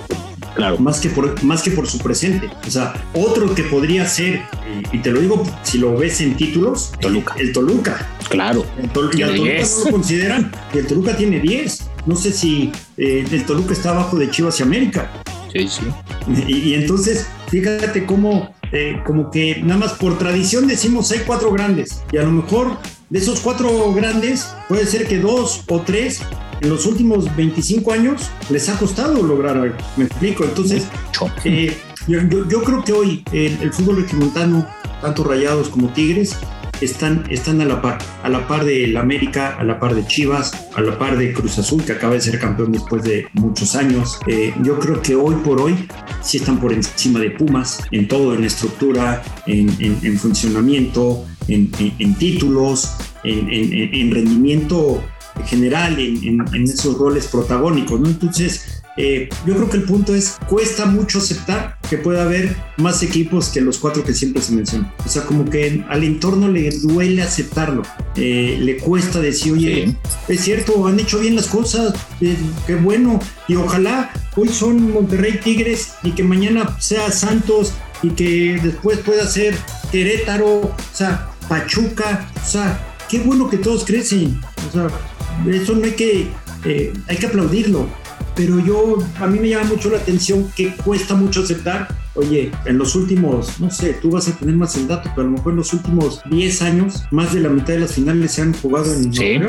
Claro. 0.55 0.77
Más 0.79 0.99
que, 0.99 1.09
por, 1.09 1.41
más 1.45 1.63
que 1.63 1.71
por 1.71 1.87
su 1.87 1.99
presente. 1.99 2.51
O 2.67 2.71
sea, 2.71 2.93
otro 3.15 3.55
que 3.55 3.63
podría 3.63 4.05
ser, 4.09 4.43
y, 4.93 4.99
te 4.99 5.13
lo 5.13 5.21
digo 5.21 5.45
si 5.63 5.79
lo 5.79 5.97
ves 5.97 6.21
en 6.21 6.37
títulos, 6.37 6.91
Toluca. 7.01 7.37
El, 7.39 7.53
Toluca. 7.53 8.09
Claro. 8.29 8.67
El 8.77 8.89
Toluca, 8.91 9.17
y 9.17 9.23
el 9.23 9.37
Toluca 9.37 9.53
no 9.53 9.85
lo 9.85 9.91
consideran. 9.93 10.53
el 10.75 10.87
Toluca 10.89 11.17
tiene 11.17 11.39
10. 11.39 11.91
No 12.07 12.17
sé 12.17 12.33
si 12.33 12.73
eh, 12.97 13.25
el 13.31 13.45
Toluca 13.45 13.73
está 13.73 13.91
abajo 13.91 14.17
de 14.17 14.31
Chivas 14.31 14.59
y 14.59 14.65
América. 14.65 15.23
Sí, 15.53 15.69
sí. 15.69 15.83
Y, 16.49 16.75
entonces, 16.75 17.29
fíjate 17.49 18.05
cómo, 18.05 18.55
eh, 18.73 19.01
como 19.05 19.31
que 19.31 19.63
nada 19.63 19.81
más 19.81 19.93
por 19.95 20.19
tradición 20.19 20.67
decimos 20.67 21.11
hay 21.13 21.21
cuatro 21.21 21.51
grandes. 21.51 22.03
Y 22.13 22.19
a 22.19 22.23
lo 22.23 22.33
mejor 22.33 22.77
de 23.11 23.19
esos 23.19 23.41
cuatro 23.41 23.93
grandes, 23.93 24.49
puede 24.69 24.85
ser 24.87 25.07
que 25.07 25.19
dos 25.19 25.65
o 25.69 25.81
tres 25.81 26.21
en 26.61 26.69
los 26.69 26.87
últimos 26.87 27.35
25 27.37 27.93
años 27.93 28.31
les 28.51 28.69
ha 28.69 28.79
costado 28.79 29.23
lograr 29.23 29.57
algo. 29.57 29.77
Me 29.97 30.05
explico. 30.05 30.45
Entonces, 30.45 30.87
eh, 31.45 31.77
yo, 32.07 32.63
creo 32.63 32.85
que 32.85 32.93
hoy 32.93 33.25
el, 33.33 33.73
fútbol 33.73 34.03
regimontano, 34.03 34.67
tanto 35.01 35.25
Rayados 35.25 35.69
como 35.69 35.89
Tigres, 35.93 36.37
están, 36.81 37.25
están 37.31 37.61
a 37.61 37.65
la 37.65 37.83
par, 37.83 37.99
a 38.23 38.29
la 38.29 38.47
par 38.47 38.65
de 38.65 38.87
la 38.89 39.01
América, 39.01 39.57
a 39.59 39.65
la 39.65 39.79
par 39.79 39.95
de 39.95 40.07
Chivas, 40.07 40.53
a 40.75 40.81
la 40.81 40.99
par 40.99 41.17
de 41.17 41.33
Cruz 41.33 41.59
Azul, 41.59 41.85
que 41.85 41.93
acaba 41.93 42.15
de 42.15 42.21
ser 42.21 42.39
campeón 42.39 42.73
después 42.73 43.03
de 43.03 43.27
muchos 43.35 43.75
años. 43.75 44.19
Eh, 44.27 44.55
yo 44.63 44.79
creo 44.79 45.01
que 45.03 45.15
hoy 45.15 45.37
por 45.37 45.61
hoy 45.61 45.89
sí 46.23 46.39
están 46.39 46.61
por 46.61 46.73
encima 46.73 47.21
de 47.21 47.31
Pumas 47.31 47.83
en 47.91 48.09
todo, 48.09 48.35
en 48.35 48.45
estructura, 48.45 49.23
en, 49.47 50.19
funcionamiento, 50.19 51.25
en, 51.49 51.71
títulos, 52.19 52.95
en, 53.25 54.11
rendimiento 54.11 55.03
general, 55.47 55.99
en, 55.99 56.65
esos 56.65 56.99
roles 56.99 57.27
protagónicos, 57.27 58.01
¿no? 58.01 58.09
Entonces, 58.09 58.78
eh, 58.99 59.29
yo 59.47 59.55
creo 59.55 59.71
que 59.71 59.77
el 59.77 59.85
punto 59.85 60.13
es, 60.15 60.39
cuesta 60.49 60.85
mucho 60.85 61.19
aceptar 61.19 61.79
que 61.89 61.97
pueda 61.99 62.25
haber 62.25 62.57
más 62.77 63.03
equipos 63.03 63.49
que 63.49 63.61
los 63.61 63.79
cuatro 63.79 64.05
que 64.05 64.13
siempre 64.13 64.43
se 64.43 64.53
mencionan. 64.53 64.93
O 65.07 65.09
sea, 65.09 65.23
como 65.23 65.45
que 65.45 65.85
al 65.89 66.03
entorno 66.03 66.49
le 66.49 66.69
duele 66.71 67.23
aceptarlo, 67.23 67.83
eh, 68.17 68.59
le 68.61 68.77
cuesta 68.79 69.21
decir, 69.21 69.53
oye, 69.53 69.97
es 70.27 70.41
cierto, 70.41 70.87
han 70.89 70.99
hecho 70.99 71.21
bien 71.21 71.37
las 71.37 71.47
cosas, 71.47 71.95
eh, 72.21 72.37
qué 72.67 72.75
bueno, 72.75 73.21
y 73.47 73.55
ojalá 73.55 74.11
hoy 74.35 74.49
son 74.49 74.93
Monterrey 74.93 75.39
Tigres 75.43 75.93
y 76.03 76.11
que 76.11 76.25
mañana 76.25 76.77
sea 76.81 77.11
Santos 77.13 77.75
y 78.03 78.11
que 78.11 78.59
después 78.63 78.99
pueda 78.99 79.27
ser 79.29 79.57
Querétaro, 79.93 80.61
o 80.61 80.77
sea, 80.93 81.31
Pachuca, 81.49 82.29
o 82.45 82.49
sea, 82.49 82.97
qué 83.09 83.21
bueno 83.21 83.49
que 83.49 83.59
todos 83.59 83.85
crecen, 83.85 84.41
o 84.69 84.73
sea, 84.73 84.89
eso 85.51 85.75
no 85.75 85.85
hay 85.85 85.93
que, 85.93 86.27
eh, 86.65 86.93
hay 87.07 87.17
que 87.17 87.27
aplaudirlo, 87.27 87.89
pero 88.39 88.61
yo, 88.61 88.99
a 89.19 89.27
mí 89.27 89.41
me 89.41 89.49
llama 89.49 89.65
mucho 89.65 89.91
la 89.91 89.99
atención 89.99 90.49
que 90.55 90.73
cuesta 90.77 91.17
mucho 91.17 91.43
aceptar, 91.43 91.89
oye, 92.15 92.53
en 92.67 92.79
los 92.79 92.95
últimos, 92.95 93.59
no 93.59 93.69
sé, 93.69 93.95
tú 93.95 94.13
vas 94.13 94.29
a 94.29 94.39
tener 94.39 94.55
más 94.55 94.77
el 94.77 94.87
dato, 94.87 95.11
pero 95.13 95.27
a 95.27 95.31
lo 95.31 95.37
mejor 95.37 95.55
en 95.55 95.57
los 95.57 95.73
últimos 95.73 96.21
10 96.31 96.63
años, 96.63 97.03
más 97.11 97.35
de 97.35 97.41
la 97.41 97.49
mitad 97.49 97.75
de 97.75 97.81
las 97.81 97.95
finales 97.95 98.31
se 98.31 98.43
han 98.43 98.55
jugado 98.55 98.95
en 98.95 99.13
sí. 99.13 99.41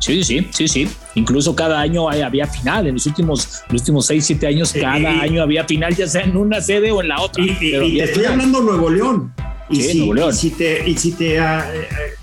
Sí, 0.00 0.24
sí, 0.24 0.48
sí, 0.50 0.66
sí. 0.66 0.88
Incluso 1.14 1.54
cada 1.54 1.80
año 1.80 2.08
había 2.10 2.46
final. 2.46 2.88
En 2.88 2.94
los 2.94 3.06
últimos, 3.06 3.62
los 3.68 3.82
últimos 3.82 4.06
6, 4.06 4.26
7 4.26 4.46
años, 4.48 4.72
cada 4.72 5.20
año 5.20 5.40
había 5.40 5.64
final, 5.64 5.94
ya 5.94 6.08
sea 6.08 6.22
en 6.22 6.36
una 6.36 6.60
sede 6.60 6.90
o 6.90 7.00
en 7.00 7.08
la 7.08 7.20
otra. 7.20 7.44
Y, 7.44 7.54
te 7.54 8.02
estoy 8.02 8.24
hablando 8.24 8.62
Nuevo 8.62 8.90
León. 8.90 9.32
Y, 9.70 9.76
sí, 9.76 9.90
si, 9.90 9.98
Nuevo 9.98 10.14
León. 10.14 10.30
y 10.30 10.36
si 10.36 10.50
te, 10.50 10.88
y 10.88 10.96
si 10.96 11.12
te 11.12 11.40
uh, 11.40 11.44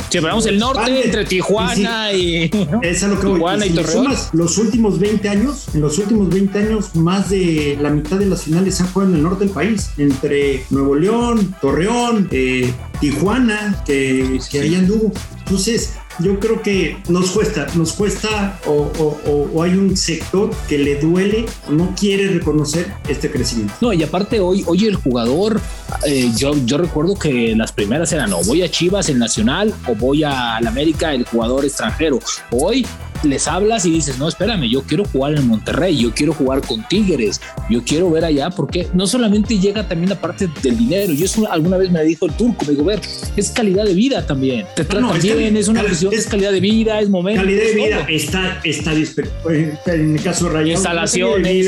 si 0.09 0.17
hablamos 0.17 0.45
el 0.45 0.59
norte 0.59 1.05
entre 1.05 1.25
Tijuana 1.25 2.11
y, 2.13 2.49
¿no? 2.71 2.81
es 2.83 3.03
a 3.03 3.07
lo 3.07 3.19
que 3.19 3.27
Tijuana 3.27 3.57
voy. 3.57 3.67
y, 3.67 3.69
si 3.69 3.75
Torreón. 3.75 4.03
sumas 4.05 4.29
los 4.33 4.57
últimos 4.57 4.99
20 4.99 5.29
años, 5.29 5.65
en 5.73 5.81
los 5.81 5.97
últimos 5.97 6.29
20 6.29 6.59
años, 6.59 6.95
más 6.95 7.29
de 7.29 7.77
la 7.81 7.89
mitad 7.89 8.17
de 8.17 8.27
las 8.27 8.43
finales 8.43 8.75
se 8.75 8.83
han 8.83 8.91
jugado 8.91 9.11
en 9.11 9.17
el 9.17 9.23
norte 9.23 9.45
del 9.45 9.53
país, 9.53 9.89
entre 9.97 10.65
Nuevo 10.69 10.95
León, 10.95 11.55
Torreón, 11.61 12.27
eh, 12.31 12.73
Tijuana, 12.99 13.83
que, 13.85 14.39
que 14.49 14.61
ahí 14.61 14.75
anduvo. 14.75 15.11
Entonces, 15.39 15.93
yo 16.19 16.39
creo 16.39 16.61
que 16.61 16.97
nos 17.09 17.31
cuesta, 17.31 17.67
nos 17.75 17.93
cuesta 17.93 18.59
o, 18.65 19.63
hay 19.63 19.75
un 19.75 19.95
sector 19.97 20.51
que 20.67 20.77
le 20.77 20.99
duele 20.99 21.45
no 21.69 21.93
quiere 21.97 22.27
reconocer 22.27 22.93
este 23.07 23.31
crecimiento. 23.31 23.73
No, 23.81 23.93
y 23.93 24.03
aparte 24.03 24.39
hoy, 24.39 24.63
hoy 24.67 24.85
el 24.85 24.95
jugador, 24.95 25.59
eh, 26.05 26.31
yo, 26.37 26.53
yo 26.65 26.77
recuerdo 26.77 27.15
que 27.15 27.55
las 27.55 27.71
primeras 27.71 28.11
eran 28.13 28.33
o 28.33 28.43
voy 28.43 28.63
a 28.63 28.69
Chivas 28.69 29.09
el 29.09 29.19
Nacional 29.19 29.73
o 29.87 29.95
voy 29.95 30.23
a 30.23 30.59
la 30.61 30.69
América 30.69 31.13
el 31.13 31.25
jugador 31.25 31.65
extranjero. 31.65 32.19
Hoy 32.51 32.85
les 33.25 33.47
hablas 33.47 33.85
y 33.85 33.91
dices, 33.91 34.17
no, 34.17 34.27
espérame, 34.27 34.69
yo 34.69 34.83
quiero 34.83 35.05
jugar 35.05 35.35
en 35.35 35.47
Monterrey, 35.47 35.97
yo 35.97 36.13
quiero 36.13 36.33
jugar 36.33 36.61
con 36.61 36.87
Tigres, 36.87 37.41
yo 37.69 37.83
quiero 37.83 38.09
ver 38.09 38.25
allá, 38.25 38.49
porque 38.49 38.87
no 38.93 39.07
solamente 39.07 39.59
llega 39.59 39.87
también 39.87 40.09
la 40.09 40.21
parte 40.21 40.49
del 40.61 40.77
dinero, 40.77 41.13
yo 41.13 41.25
eso 41.25 41.49
alguna 41.51 41.77
vez 41.77 41.91
me 41.91 42.03
dijo 42.03 42.25
el 42.25 42.33
turco, 42.33 42.65
me 42.65 42.73
dijo, 42.73 42.83
ver, 42.83 43.01
es 43.35 43.49
calidad 43.49 43.85
de 43.85 43.93
vida 43.93 44.25
también, 44.25 44.65
te 44.75 44.83
tratan 44.83 45.09
no, 45.09 45.13
bien, 45.21 45.57
es 45.57 45.67
una 45.67 45.83
cuestión, 45.83 46.13
es, 46.13 46.19
es, 46.19 46.27
calidad 46.27 46.51
de 46.51 46.59
vida, 46.59 46.99
es 46.99 47.09
momento. 47.09 47.41
Calidad 47.41 47.63
de 47.63 47.73
vida, 47.73 48.05
está, 48.09 48.61
está, 48.63 48.93
en 48.93 50.15
el 50.15 50.23
caso 50.23 50.45
de 50.45 50.51
Rayados, 50.51 50.79
instalaciones. 50.79 51.67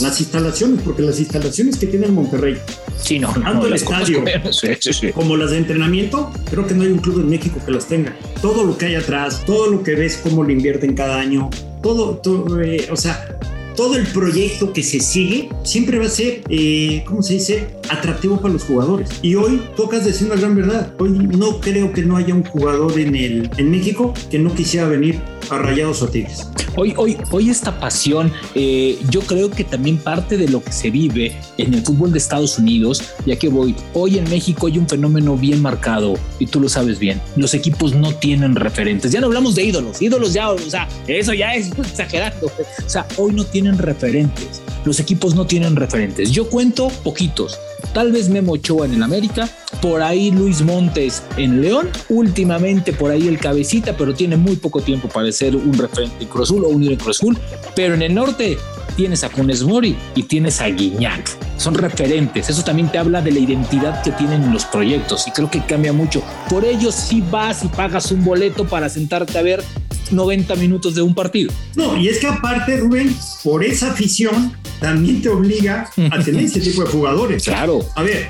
Las 0.00 0.20
instalaciones, 0.20 0.80
porque 0.82 1.02
las 1.02 1.18
instalaciones 1.18 1.76
que 1.76 1.86
tiene 1.86 2.06
el 2.06 2.12
Monterrey, 2.12 2.56
sí, 3.00 3.18
no, 3.18 3.32
tanto 3.32 3.52
no, 3.52 3.66
el 3.66 3.74
estadio 3.74 4.24
sí, 4.50 4.68
sí, 4.80 4.92
sí. 4.92 5.12
como 5.12 5.36
las 5.36 5.50
de 5.50 5.58
entrenamiento, 5.58 6.30
creo 6.50 6.66
que 6.66 6.74
no 6.74 6.82
hay 6.82 6.88
un 6.88 6.98
club 6.98 7.20
en 7.20 7.28
México 7.28 7.60
que 7.64 7.72
las 7.72 7.86
tenga. 7.86 8.16
Todo 8.40 8.64
lo 8.64 8.76
que 8.76 8.86
hay 8.86 8.94
atrás, 8.94 9.42
todo 9.46 9.68
lo 9.68 9.82
que 9.82 9.94
ves, 9.94 10.20
cómo 10.22 10.42
lo 10.42 10.50
invierten 10.50 10.94
cada 10.94 11.18
año, 11.18 11.50
todo, 11.82 12.16
todo 12.16 12.60
eh, 12.60 12.88
o 12.90 12.96
sea, 12.96 13.38
todo 13.76 13.96
el 13.96 14.06
proyecto 14.06 14.72
que 14.72 14.82
se 14.82 15.00
sigue 15.00 15.48
siempre 15.62 15.98
va 15.98 16.06
a 16.06 16.10
ser, 16.10 16.42
eh, 16.48 17.02
¿cómo 17.06 17.22
se 17.22 17.34
dice?, 17.34 17.66
atractivo 17.88 18.40
para 18.40 18.52
los 18.52 18.64
jugadores. 18.64 19.08
Y 19.22 19.34
hoy 19.36 19.62
tocas 19.76 20.04
decir 20.04 20.26
una 20.26 20.36
gran 20.36 20.54
verdad. 20.54 20.92
Hoy 20.98 21.10
no 21.10 21.60
creo 21.60 21.92
que 21.92 22.02
no 22.02 22.16
haya 22.16 22.34
un 22.34 22.44
jugador 22.44 22.98
en, 22.98 23.16
el, 23.16 23.50
en 23.56 23.70
México 23.70 24.12
que 24.30 24.38
no 24.38 24.54
quisiera 24.54 24.86
venir 24.86 25.18
a 25.50 25.58
Rayados 25.58 26.02
o 26.02 26.08
Tigres. 26.08 26.46
Hoy, 26.76 26.94
hoy, 26.96 27.16
hoy 27.30 27.50
esta 27.50 27.80
pasión, 27.80 28.32
eh, 28.54 28.98
yo 29.10 29.20
creo 29.22 29.50
que 29.50 29.64
también 29.64 29.98
parte 29.98 30.36
de 30.36 30.48
lo 30.48 30.62
que 30.62 30.70
se 30.70 30.90
vive 30.90 31.36
en 31.58 31.74
el 31.74 31.82
fútbol 31.82 32.12
de 32.12 32.18
Estados 32.18 32.58
Unidos, 32.58 33.02
ya 33.26 33.36
que 33.36 33.48
voy, 33.48 33.74
hoy 33.92 34.18
en 34.18 34.24
México 34.30 34.68
hay 34.68 34.78
un 34.78 34.88
fenómeno 34.88 35.36
bien 35.36 35.60
marcado 35.60 36.14
y 36.38 36.46
tú 36.46 36.60
lo 36.60 36.68
sabes 36.68 36.98
bien, 36.98 37.20
los 37.36 37.54
equipos 37.54 37.94
no 37.94 38.14
tienen 38.14 38.54
referentes, 38.54 39.10
ya 39.10 39.20
no 39.20 39.26
hablamos 39.26 39.56
de 39.56 39.64
ídolos, 39.64 40.00
ídolos 40.00 40.32
ya, 40.32 40.50
o 40.50 40.58
sea, 40.58 40.88
eso 41.08 41.34
ya 41.34 41.54
es 41.54 41.70
exagerando, 41.78 42.46
o 42.46 42.88
sea, 42.88 43.06
hoy 43.16 43.32
no 43.32 43.44
tienen 43.44 43.76
referentes, 43.76 44.62
los 44.84 45.00
equipos 45.00 45.34
no 45.34 45.46
tienen 45.46 45.74
referentes, 45.74 46.30
yo 46.30 46.48
cuento 46.48 46.88
poquitos, 47.02 47.58
tal 47.92 48.12
vez 48.12 48.28
Memo 48.28 48.52
Ochoa 48.52 48.86
en 48.86 48.94
el 48.94 49.02
América, 49.02 49.48
por 49.80 50.02
ahí 50.02 50.30
Luis 50.30 50.62
Montes 50.62 51.22
en 51.36 51.60
León, 51.60 51.88
últimamente 52.08 52.92
por 52.92 53.10
ahí 53.10 53.28
el 53.28 53.38
cabecita, 53.38 53.96
pero 53.96 54.14
tiene 54.14 54.36
muy 54.36 54.56
poco 54.56 54.80
tiempo 54.80 55.08
para 55.08 55.30
ser 55.32 55.56
un 55.56 55.74
referente 55.74 56.24
en 56.24 56.28
Cruz 56.28 56.50
Azul 56.50 56.64
o 56.64 56.68
un 56.68 56.82
en 56.84 56.96
Cruz 56.96 57.18
Azul, 57.18 57.38
pero 57.74 57.94
en 57.94 58.02
el 58.02 58.14
norte 58.14 58.58
tienes 58.96 59.24
a 59.24 59.30
Funes 59.30 59.62
Mori 59.62 59.96
y 60.14 60.24
tienes 60.24 60.60
a 60.60 60.66
Guiñac. 60.66 61.28
Son 61.56 61.74
referentes. 61.74 62.48
Eso 62.50 62.62
también 62.62 62.90
te 62.90 62.98
habla 62.98 63.22
de 63.22 63.32
la 63.32 63.38
identidad 63.38 64.02
que 64.02 64.12
tienen 64.12 64.52
los 64.52 64.64
proyectos 64.64 65.26
y 65.26 65.30
creo 65.30 65.50
que 65.50 65.64
cambia 65.64 65.92
mucho. 65.92 66.22
Por 66.48 66.64
ello, 66.64 66.90
si 66.92 67.20
vas 67.20 67.64
y 67.64 67.68
pagas 67.68 68.12
un 68.12 68.24
boleto 68.24 68.66
para 68.66 68.88
sentarte 68.88 69.38
a 69.38 69.42
ver 69.42 69.62
90 70.10 70.56
minutos 70.56 70.94
de 70.94 71.02
un 71.02 71.14
partido. 71.14 71.52
No, 71.76 71.96
y 71.96 72.08
es 72.08 72.18
que 72.18 72.26
aparte, 72.26 72.76
Rubén, 72.76 73.14
por 73.42 73.64
esa 73.64 73.92
afición 73.92 74.52
también 74.80 75.22
te 75.22 75.28
obliga 75.28 75.90
a 76.10 76.18
tener 76.22 76.44
ese 76.44 76.60
tipo 76.60 76.82
de 76.82 76.88
jugadores. 76.88 77.44
Claro. 77.44 77.84
A 77.94 78.02
ver, 78.02 78.28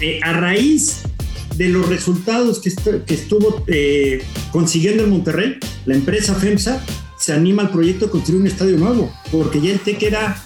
eh, 0.00 0.20
a 0.22 0.32
raíz 0.32 1.02
de 1.56 1.68
los 1.68 1.88
resultados 1.88 2.60
que, 2.60 2.68
est 2.68 3.04
que 3.04 3.14
estuvo 3.14 3.64
eh, 3.66 4.22
consiguiendo 4.52 5.02
el 5.02 5.10
Monterrey, 5.10 5.56
la 5.86 5.94
empresa 5.94 6.34
FEMSA 6.34 6.82
se 7.18 7.32
anima 7.32 7.62
al 7.62 7.70
proyecto 7.70 8.06
de 8.06 8.12
construir 8.12 8.40
un 8.40 8.46
estadio 8.46 8.76
nuevo, 8.76 9.12
porque 9.32 9.60
ya 9.60 9.72
el 9.72 9.80
TEC 9.80 10.02
era 10.04 10.40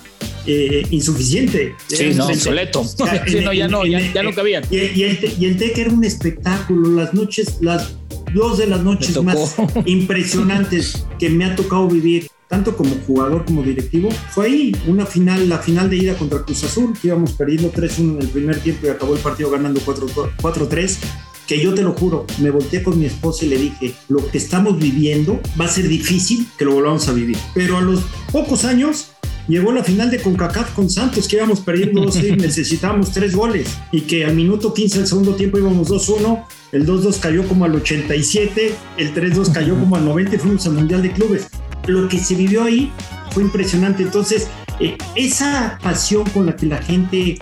eh, 0.47 0.87
insuficiente. 0.91 1.75
Sí, 1.87 2.05
era 2.05 2.15
no, 2.15 2.27
obsoleto. 2.29 2.85
sí, 3.27 3.41
no, 3.45 3.53
ya 3.53 3.69
no, 3.69 3.85
ya, 3.85 4.01
ya 4.01 4.23
no 4.23 4.35
cabía. 4.35 4.63
Y, 4.71 4.77
y, 4.77 5.05
el, 5.05 5.35
y 5.39 5.45
el 5.45 5.57
TEC 5.59 5.79
era 5.79 5.91
un 5.91 6.05
espectáculo, 6.05 6.91
las 6.93 7.13
noches, 7.13 7.59
las 7.61 7.93
dos 8.35 8.59
de 8.59 8.67
las 8.67 8.83
noches 8.83 9.23
más 9.23 9.57
impresionantes 9.87 11.07
que 11.19 11.31
me 11.31 11.45
ha 11.45 11.57
tocado 11.57 11.89
vivir, 11.89 12.29
tanto 12.49 12.77
como 12.77 12.95
jugador 13.07 13.45
como 13.45 13.63
directivo, 13.63 14.11
fue 14.31 14.47
ahí, 14.47 14.77
una 14.87 15.07
final, 15.07 15.49
la 15.49 15.59
final 15.59 15.89
de 15.89 15.97
ida 15.97 16.15
contra 16.15 16.43
Cruz 16.43 16.65
Azul, 16.65 16.93
que 17.01 17.09
íbamos 17.09 17.33
perdiendo 17.33 17.73
3-1 17.73 17.99
en 17.99 18.23
el 18.23 18.29
primer 18.29 18.61
tiempo 18.61 18.87
y 18.87 18.91
acabó 18.91 19.15
el 19.15 19.21
partido 19.21 19.51
ganando 19.51 19.81
4-3 19.81 20.99
que 21.47 21.61
yo 21.61 21.75
te 21.75 21.83
lo 21.83 21.93
juro, 21.93 22.27
me 22.39 22.51
volteé 22.51 22.83
con 22.83 22.99
mi 22.99 23.07
esposa 23.07 23.45
y 23.45 23.49
le 23.49 23.59
dije, 23.59 23.95
lo 24.09 24.27
que 24.31 24.39
estamos 24.39 24.79
viviendo 24.79 25.41
va 25.61 25.67
a 25.67 25.69
ser 25.69 25.89
difícil 25.89 26.47
que 26.57 26.65
lo 26.65 26.73
volvamos 26.73 27.09
a 27.09 27.13
vivir. 27.13 27.37
Pero 27.55 27.79
a 27.79 27.81
los 27.81 28.01
pocos 28.31 28.65
años 28.65 29.12
llegó 29.49 29.73
la 29.73 29.83
final 29.83 30.11
de 30.11 30.21
CONCACAF 30.21 30.73
con 30.75 30.91
Santos, 30.91 31.29
que 31.29 31.37
íbamos 31.37 31.61
perdiendo 31.61 32.03
2 32.03 32.17
y 32.17 32.33
necesitábamos 32.37 33.13
tres 33.13 33.35
goles 33.35 33.69
y 33.91 34.03
que 34.03 34.25
al 34.25 34.35
minuto 34.35 34.73
15 34.73 34.99
del 34.99 35.07
segundo 35.07 35.35
tiempo 35.35 35.59
íbamos 35.59 35.89
2-1, 35.89 36.45
el 36.73 36.87
2-2 36.87 37.21
cayó 37.21 37.47
como 37.47 37.65
al 37.65 37.75
87, 37.75 38.75
el 38.99 39.15
3-2 39.15 39.53
cayó 39.53 39.79
como 39.79 39.97
al 39.97 40.05
90 40.05 40.37
y 40.37 40.39
fuimos 40.39 40.67
al 40.67 40.73
Mundial 40.73 41.03
de 41.03 41.13
Clubes. 41.13 41.49
Lo 41.87 42.09
que 42.09 42.19
se 42.19 42.35
vivió 42.35 42.65
ahí 42.65 42.93
fue 43.33 43.43
impresionante. 43.43 44.03
Entonces, 44.03 44.49
eh, 44.81 44.97
esa 45.17 45.79
pasión 45.83 46.25
con 46.31 46.47
la 46.47 46.57
que 46.57 46.67
la 46.67 46.79
gente 46.79 47.39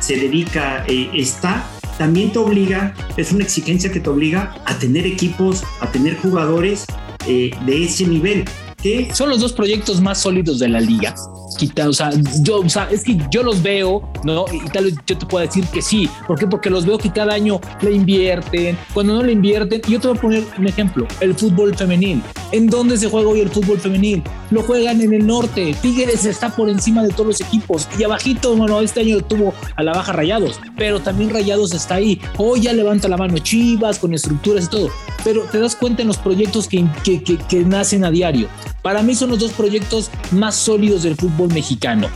se 0.00 0.16
dedica 0.16 0.84
eh, 0.88 1.10
está, 1.14 1.68
también 1.98 2.32
te 2.32 2.38
obliga, 2.38 2.94
es 3.16 3.32
una 3.32 3.44
exigencia 3.44 3.92
que 3.92 4.00
te 4.00 4.10
obliga 4.10 4.54
a 4.64 4.78
tener 4.78 5.06
equipos, 5.06 5.62
a 5.80 5.90
tener 5.92 6.16
jugadores 6.18 6.86
eh, 7.26 7.50
de 7.66 7.84
ese 7.84 8.06
nivel. 8.06 8.44
¿Qué? 8.82 9.10
Son 9.14 9.28
los 9.28 9.40
dos 9.40 9.52
proyectos 9.52 10.00
más 10.00 10.20
sólidos 10.20 10.58
de 10.58 10.68
la 10.68 10.80
liga. 10.80 11.14
Quita, 11.56 11.88
o 11.88 11.92
sea, 11.92 12.10
yo, 12.42 12.60
o 12.60 12.68
sea, 12.68 12.88
es 12.90 13.04
que 13.04 13.18
yo 13.30 13.42
los 13.42 13.62
veo, 13.62 14.08
¿no? 14.24 14.44
Y 14.52 14.64
tal 14.70 14.84
vez 14.84 14.94
yo 15.06 15.18
te 15.18 15.26
puedo 15.26 15.44
decir 15.44 15.64
que 15.66 15.82
sí. 15.82 16.08
¿Por 16.26 16.38
qué? 16.38 16.46
Porque 16.46 16.70
los 16.70 16.86
veo 16.86 16.98
que 16.98 17.10
cada 17.10 17.34
año 17.34 17.60
le 17.80 17.92
invierten. 17.92 18.76
Cuando 18.94 19.14
no 19.14 19.22
le 19.22 19.32
invierten, 19.32 19.80
yo 19.88 20.00
te 20.00 20.08
voy 20.08 20.16
a 20.16 20.20
poner 20.20 20.44
un 20.58 20.66
ejemplo: 20.66 21.06
el 21.20 21.34
fútbol 21.34 21.74
femenil. 21.76 22.22
¿En 22.52 22.66
dónde 22.66 22.96
se 22.96 23.08
juega 23.08 23.28
hoy 23.28 23.40
el 23.40 23.48
fútbol 23.48 23.78
femenil? 23.78 24.22
Lo 24.50 24.62
juegan 24.62 25.00
en 25.00 25.12
el 25.14 25.26
norte. 25.26 25.74
Tigres 25.80 26.24
está 26.24 26.54
por 26.54 26.68
encima 26.68 27.02
de 27.02 27.10
todos 27.10 27.26
los 27.26 27.40
equipos. 27.40 27.88
Y 27.98 28.04
abajito, 28.04 28.54
bueno, 28.54 28.80
este 28.80 29.00
año 29.00 29.20
tuvo 29.22 29.54
a 29.76 29.82
la 29.82 29.92
baja 29.92 30.12
Rayados, 30.12 30.60
pero 30.76 31.00
también 31.00 31.30
Rayados 31.30 31.72
está 31.72 31.94
ahí. 31.96 32.20
Hoy 32.36 32.62
ya 32.62 32.72
levanta 32.72 33.08
la 33.08 33.16
mano 33.16 33.38
Chivas 33.38 33.98
con 33.98 34.12
estructuras 34.12 34.64
y 34.64 34.68
todo. 34.68 34.90
Pero 35.24 35.42
te 35.44 35.58
das 35.58 35.76
cuenta 35.76 36.02
en 36.02 36.08
los 36.08 36.18
proyectos 36.18 36.68
que, 36.68 36.84
que, 37.04 37.22
que, 37.22 37.38
que 37.38 37.64
nacen 37.64 38.04
a 38.04 38.10
diario. 38.10 38.48
Para 38.82 39.02
mí 39.02 39.14
son 39.14 39.30
los 39.30 39.38
dos 39.38 39.52
proyectos 39.52 40.10
más 40.32 40.56
sólidos 40.56 41.04
del 41.04 41.14
fútbol 41.14 41.41
mexicano. 41.48 42.08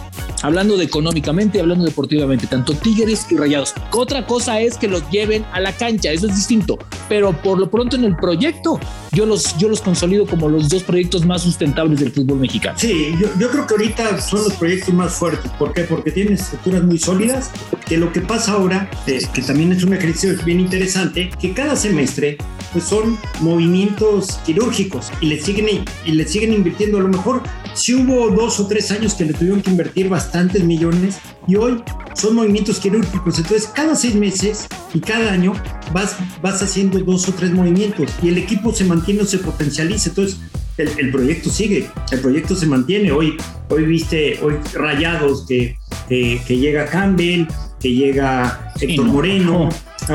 Hablando 0.43 0.77
de 0.77 0.85
económicamente 0.85 1.61
hablando 1.61 1.85
deportivamente, 1.85 2.47
tanto 2.47 2.75
Tigres 2.75 3.27
y 3.31 3.37
Rayados. 3.37 3.75
Otra 3.93 4.27
cosa 4.27 4.61
es 4.61 4.77
que 4.77 4.87
los 4.87 5.09
lleven 5.11 5.45
a 5.53 5.61
la 5.61 5.73
cancha, 5.73 6.11
eso 6.11 6.27
es 6.27 6.37
distinto, 6.37 6.79
pero 7.09 7.33
por 7.33 7.59
lo 7.59 7.71
pronto 7.71 7.97
en 7.97 8.05
el 8.05 8.17
proyecto 8.17 8.79
yo 9.13 9.25
los, 9.25 9.57
yo 9.57 9.69
los 9.69 9.81
consolido 9.81 10.27
como 10.27 10.49
los 10.49 10.69
dos 10.69 10.83
proyectos 10.83 11.25
más 11.25 11.43
sustentables 11.43 12.01
del 12.01 12.13
fútbol 12.13 12.39
mexicano. 12.39 12.79
Sí, 12.79 13.15
yo, 13.19 13.29
yo 13.39 13.51
creo 13.51 13.67
que 13.67 13.75
ahorita 13.75 14.21
son 14.21 14.45
los 14.45 14.53
proyectos 14.53 14.93
más 14.93 15.15
fuertes. 15.15 15.51
¿Por 15.53 15.73
qué? 15.73 15.83
Porque 15.85 16.11
tienen 16.11 16.35
estructuras 16.35 16.83
muy 16.83 16.99
sólidas, 16.99 17.51
que 17.87 17.97
lo 17.97 18.13
que 18.13 18.21
pasa 18.21 18.53
ahora, 18.53 18.91
eh, 19.07 19.23
que 19.33 19.41
también 19.41 19.73
es 19.73 19.83
un 19.85 19.95
ejercicio 19.95 20.37
bien 20.45 20.61
interesante, 20.61 21.31
que 21.41 21.55
cada 21.55 21.77
semestre 21.77 22.37
pues 22.73 22.85
son 22.85 23.19
movimientos 23.41 24.39
quirúrgicos 24.45 25.11
y 25.23 25.27
le 25.29 25.41
siguen, 25.41 25.83
y 26.05 26.13
le 26.13 26.29
siguen 26.29 26.53
invirtiendo. 26.53 26.99
A 26.99 27.03
lo 27.03 27.09
mejor 27.09 27.43
si 27.73 27.95
hubo 27.95 28.31
dos 28.31 28.61
o 28.61 28.67
tres 28.67 28.91
años 28.91 29.16
que 29.17 29.25
le 29.25 29.33
tuvieron 29.33 29.63
que 29.63 29.71
invertir 29.71 30.09
bastantes 30.09 30.63
millones 30.63 31.19
y 31.47 31.57
hoy 31.57 31.83
son 32.15 32.35
movimientos 32.37 32.79
quirúrgicos. 32.79 33.39
Entonces, 33.39 33.69
cada 33.75 33.95
seis 33.95 34.15
meses 34.15 34.67
y 34.95 35.01
cada 35.01 35.33
año 35.33 35.53
vas, 35.93 36.17
vas 36.43 36.63
haciendo 36.63 36.99
dos 37.01 37.29
o 37.29 37.33
tres 37.33 37.51
movimientos 37.53 38.11
y 38.23 38.29
el 38.29 38.39
equipo 38.39 38.73
se 38.73 38.85
mantiene 38.85 39.23
o 39.23 39.27
se 39.27 39.39
potencializa. 39.39 40.11
Entonces, 40.11 40.39
el, 40.77 41.11
proyecto 41.11 41.51
sigue, 41.51 41.89
el 42.11 42.21
proyecto 42.21 42.55
se 42.55 42.67
mantiene. 42.67 43.13
Hoy, 43.13 43.37
hoy 43.69 43.85
viste, 43.85 44.39
hoy 44.43 44.55
rayados 44.75 45.47
que, 45.47 45.77
que, 46.09 46.59
llega 46.59 46.87
Campbell, 46.87 47.47
que 47.81 47.95
llega 47.95 48.73
Héctor 48.81 49.07
Moreno. 49.07 49.69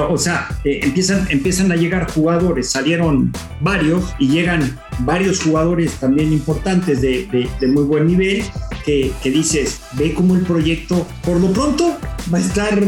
O 0.10 0.18
sea, 0.18 0.48
eh, 0.64 0.80
empiezan, 0.84 1.28
empiezan 1.30 1.72
a 1.72 1.76
llegar 1.76 2.10
jugadores, 2.12 2.70
salieron 2.70 3.34
varios 3.60 4.06
y 4.20 4.30
llegan 4.30 4.80
varios 5.00 5.42
jugadores 5.42 5.94
también 5.94 6.32
importantes 6.32 7.02
de, 7.02 7.28
de, 7.60 7.68
muy 7.68 7.84
buen 7.84 8.08
nivel 8.08 8.44
que, 8.86 9.12
que, 9.22 9.32
dices, 9.32 9.82
ve 9.94 10.14
cómo 10.14 10.36
el 10.36 10.44
proyecto 10.44 11.08
por 11.24 11.40
lo 11.40 11.52
pronto 11.52 11.98
va 12.34 12.38
a 12.38 12.42
estar 12.42 12.82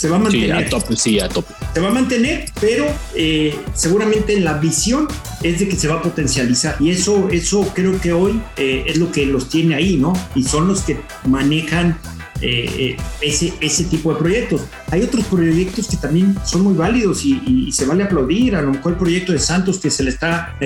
se 0.00 0.08
va 0.08 0.16
a 0.16 0.18
mantener. 0.18 0.56
Sí, 0.56 0.64
a 0.64 0.68
tope, 0.70 0.96
sí, 0.96 1.20
a 1.20 1.28
tope. 1.28 1.52
Se 1.74 1.80
va 1.80 1.88
a 1.88 1.92
mantener, 1.92 2.46
pero 2.58 2.86
eh, 3.14 3.54
seguramente 3.74 4.40
la 4.40 4.54
visión 4.54 5.06
es 5.42 5.58
de 5.58 5.68
que 5.68 5.76
se 5.76 5.88
va 5.88 5.96
a 5.96 6.02
potencializar. 6.02 6.76
Y 6.80 6.88
eso, 6.88 7.28
eso 7.30 7.70
creo 7.74 8.00
que 8.00 8.14
hoy 8.14 8.40
eh, 8.56 8.84
es 8.86 8.96
lo 8.96 9.12
que 9.12 9.26
los 9.26 9.50
tiene 9.50 9.74
ahí, 9.74 9.98
¿no? 9.98 10.14
Y 10.34 10.44
son 10.44 10.68
los 10.68 10.80
que 10.80 10.98
manejan 11.26 11.98
eh, 12.42 12.96
ese, 13.20 13.52
ese 13.60 13.84
tipo 13.84 14.12
de 14.12 14.18
proyectos. 14.18 14.62
Hay 14.90 15.02
otros 15.02 15.24
proyectos 15.26 15.88
que 15.88 15.96
también 15.96 16.36
son 16.44 16.62
muy 16.62 16.74
válidos 16.74 17.24
y, 17.24 17.70
se 17.72 17.86
vale 17.86 18.04
aplaudir. 18.04 18.56
A 18.56 18.62
lo 18.62 18.72
mejor 18.72 18.92
el 18.92 18.98
proyecto 18.98 19.32
de 19.32 19.38
Santos 19.38 19.78
que 19.78 19.90
se 19.90 20.02
le 20.02 20.10
está, 20.10 20.56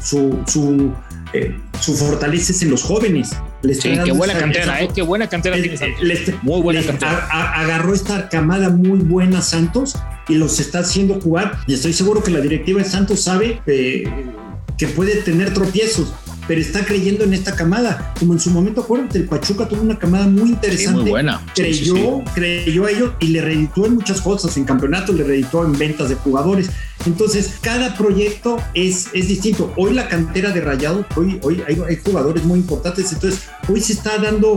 su, 0.00 0.38
su 0.46 0.92
eh, 1.32 1.56
su 1.80 1.94
fortaleza 1.94 2.52
es 2.52 2.62
en 2.62 2.70
los 2.70 2.82
jóvenes. 2.82 3.30
sí, 3.62 3.96
qué 4.04 4.12
buena 4.12 4.36
cantera, 4.36 4.82
eh, 4.82 4.88
qué 4.92 5.02
buena 5.02 5.28
cantera 5.28 5.56
tiene 5.56 5.78
muy 6.42 6.60
buena 6.60 6.82
cantera. 6.82 7.28
agarró 7.30 7.94
esta 7.94 8.28
camada 8.28 8.68
muy 8.68 8.98
buena 8.98 9.40
Santos 9.40 9.96
y 10.28 10.34
los 10.34 10.58
está 10.58 10.80
haciendo 10.80 11.20
jugar. 11.20 11.58
Y 11.66 11.74
estoy 11.74 11.92
seguro 11.92 12.22
que 12.22 12.32
la 12.32 12.40
directiva 12.40 12.82
de 12.82 12.88
Santos 12.88 13.20
sabe 13.20 13.60
eh, 13.66 14.04
que 14.76 14.88
puede 14.88 15.16
tener 15.22 15.54
tropiezos, 15.54 16.12
pero 16.50 16.62
está 16.62 16.84
creyendo 16.84 17.22
en 17.22 17.32
esta 17.32 17.54
camada. 17.54 18.12
Como 18.18 18.32
en 18.32 18.40
su 18.40 18.50
momento, 18.50 18.80
acuérdate, 18.80 19.18
el 19.18 19.26
Pachuca 19.26 19.68
tuvo 19.68 19.82
una 19.82 19.96
camada 19.96 20.26
muy 20.26 20.48
interesante. 20.48 21.02
muy 21.02 21.10
buena. 21.10 21.46
Creyó, 21.54 22.24
creyó 22.34 22.86
a 22.86 22.90
ellos 22.90 23.12
y 23.20 23.28
le 23.28 23.40
reeditó 23.40 23.86
en 23.86 23.94
muchas 23.94 24.20
cosas, 24.20 24.56
en 24.56 24.64
campeonato, 24.64 25.12
le 25.12 25.22
reeditó 25.22 25.64
en 25.64 25.78
ventas 25.78 26.08
de 26.08 26.16
jugadores. 26.16 26.68
Entonces, 27.06 27.54
cada 27.60 27.94
proyecto 27.96 28.56
es, 28.74 29.10
es 29.12 29.28
distinto. 29.28 29.72
Hoy 29.76 29.94
la 29.94 30.08
cantera 30.08 30.50
de 30.50 30.60
Rayado, 30.60 31.06
hoy, 31.14 31.38
hoy 31.44 31.62
hay, 31.68 31.80
hay 31.88 31.96
jugadores 32.04 32.42
muy 32.42 32.58
importantes, 32.58 33.12
entonces 33.12 33.42
hoy 33.68 33.80
se 33.80 33.92
está 33.92 34.18
dando 34.18 34.56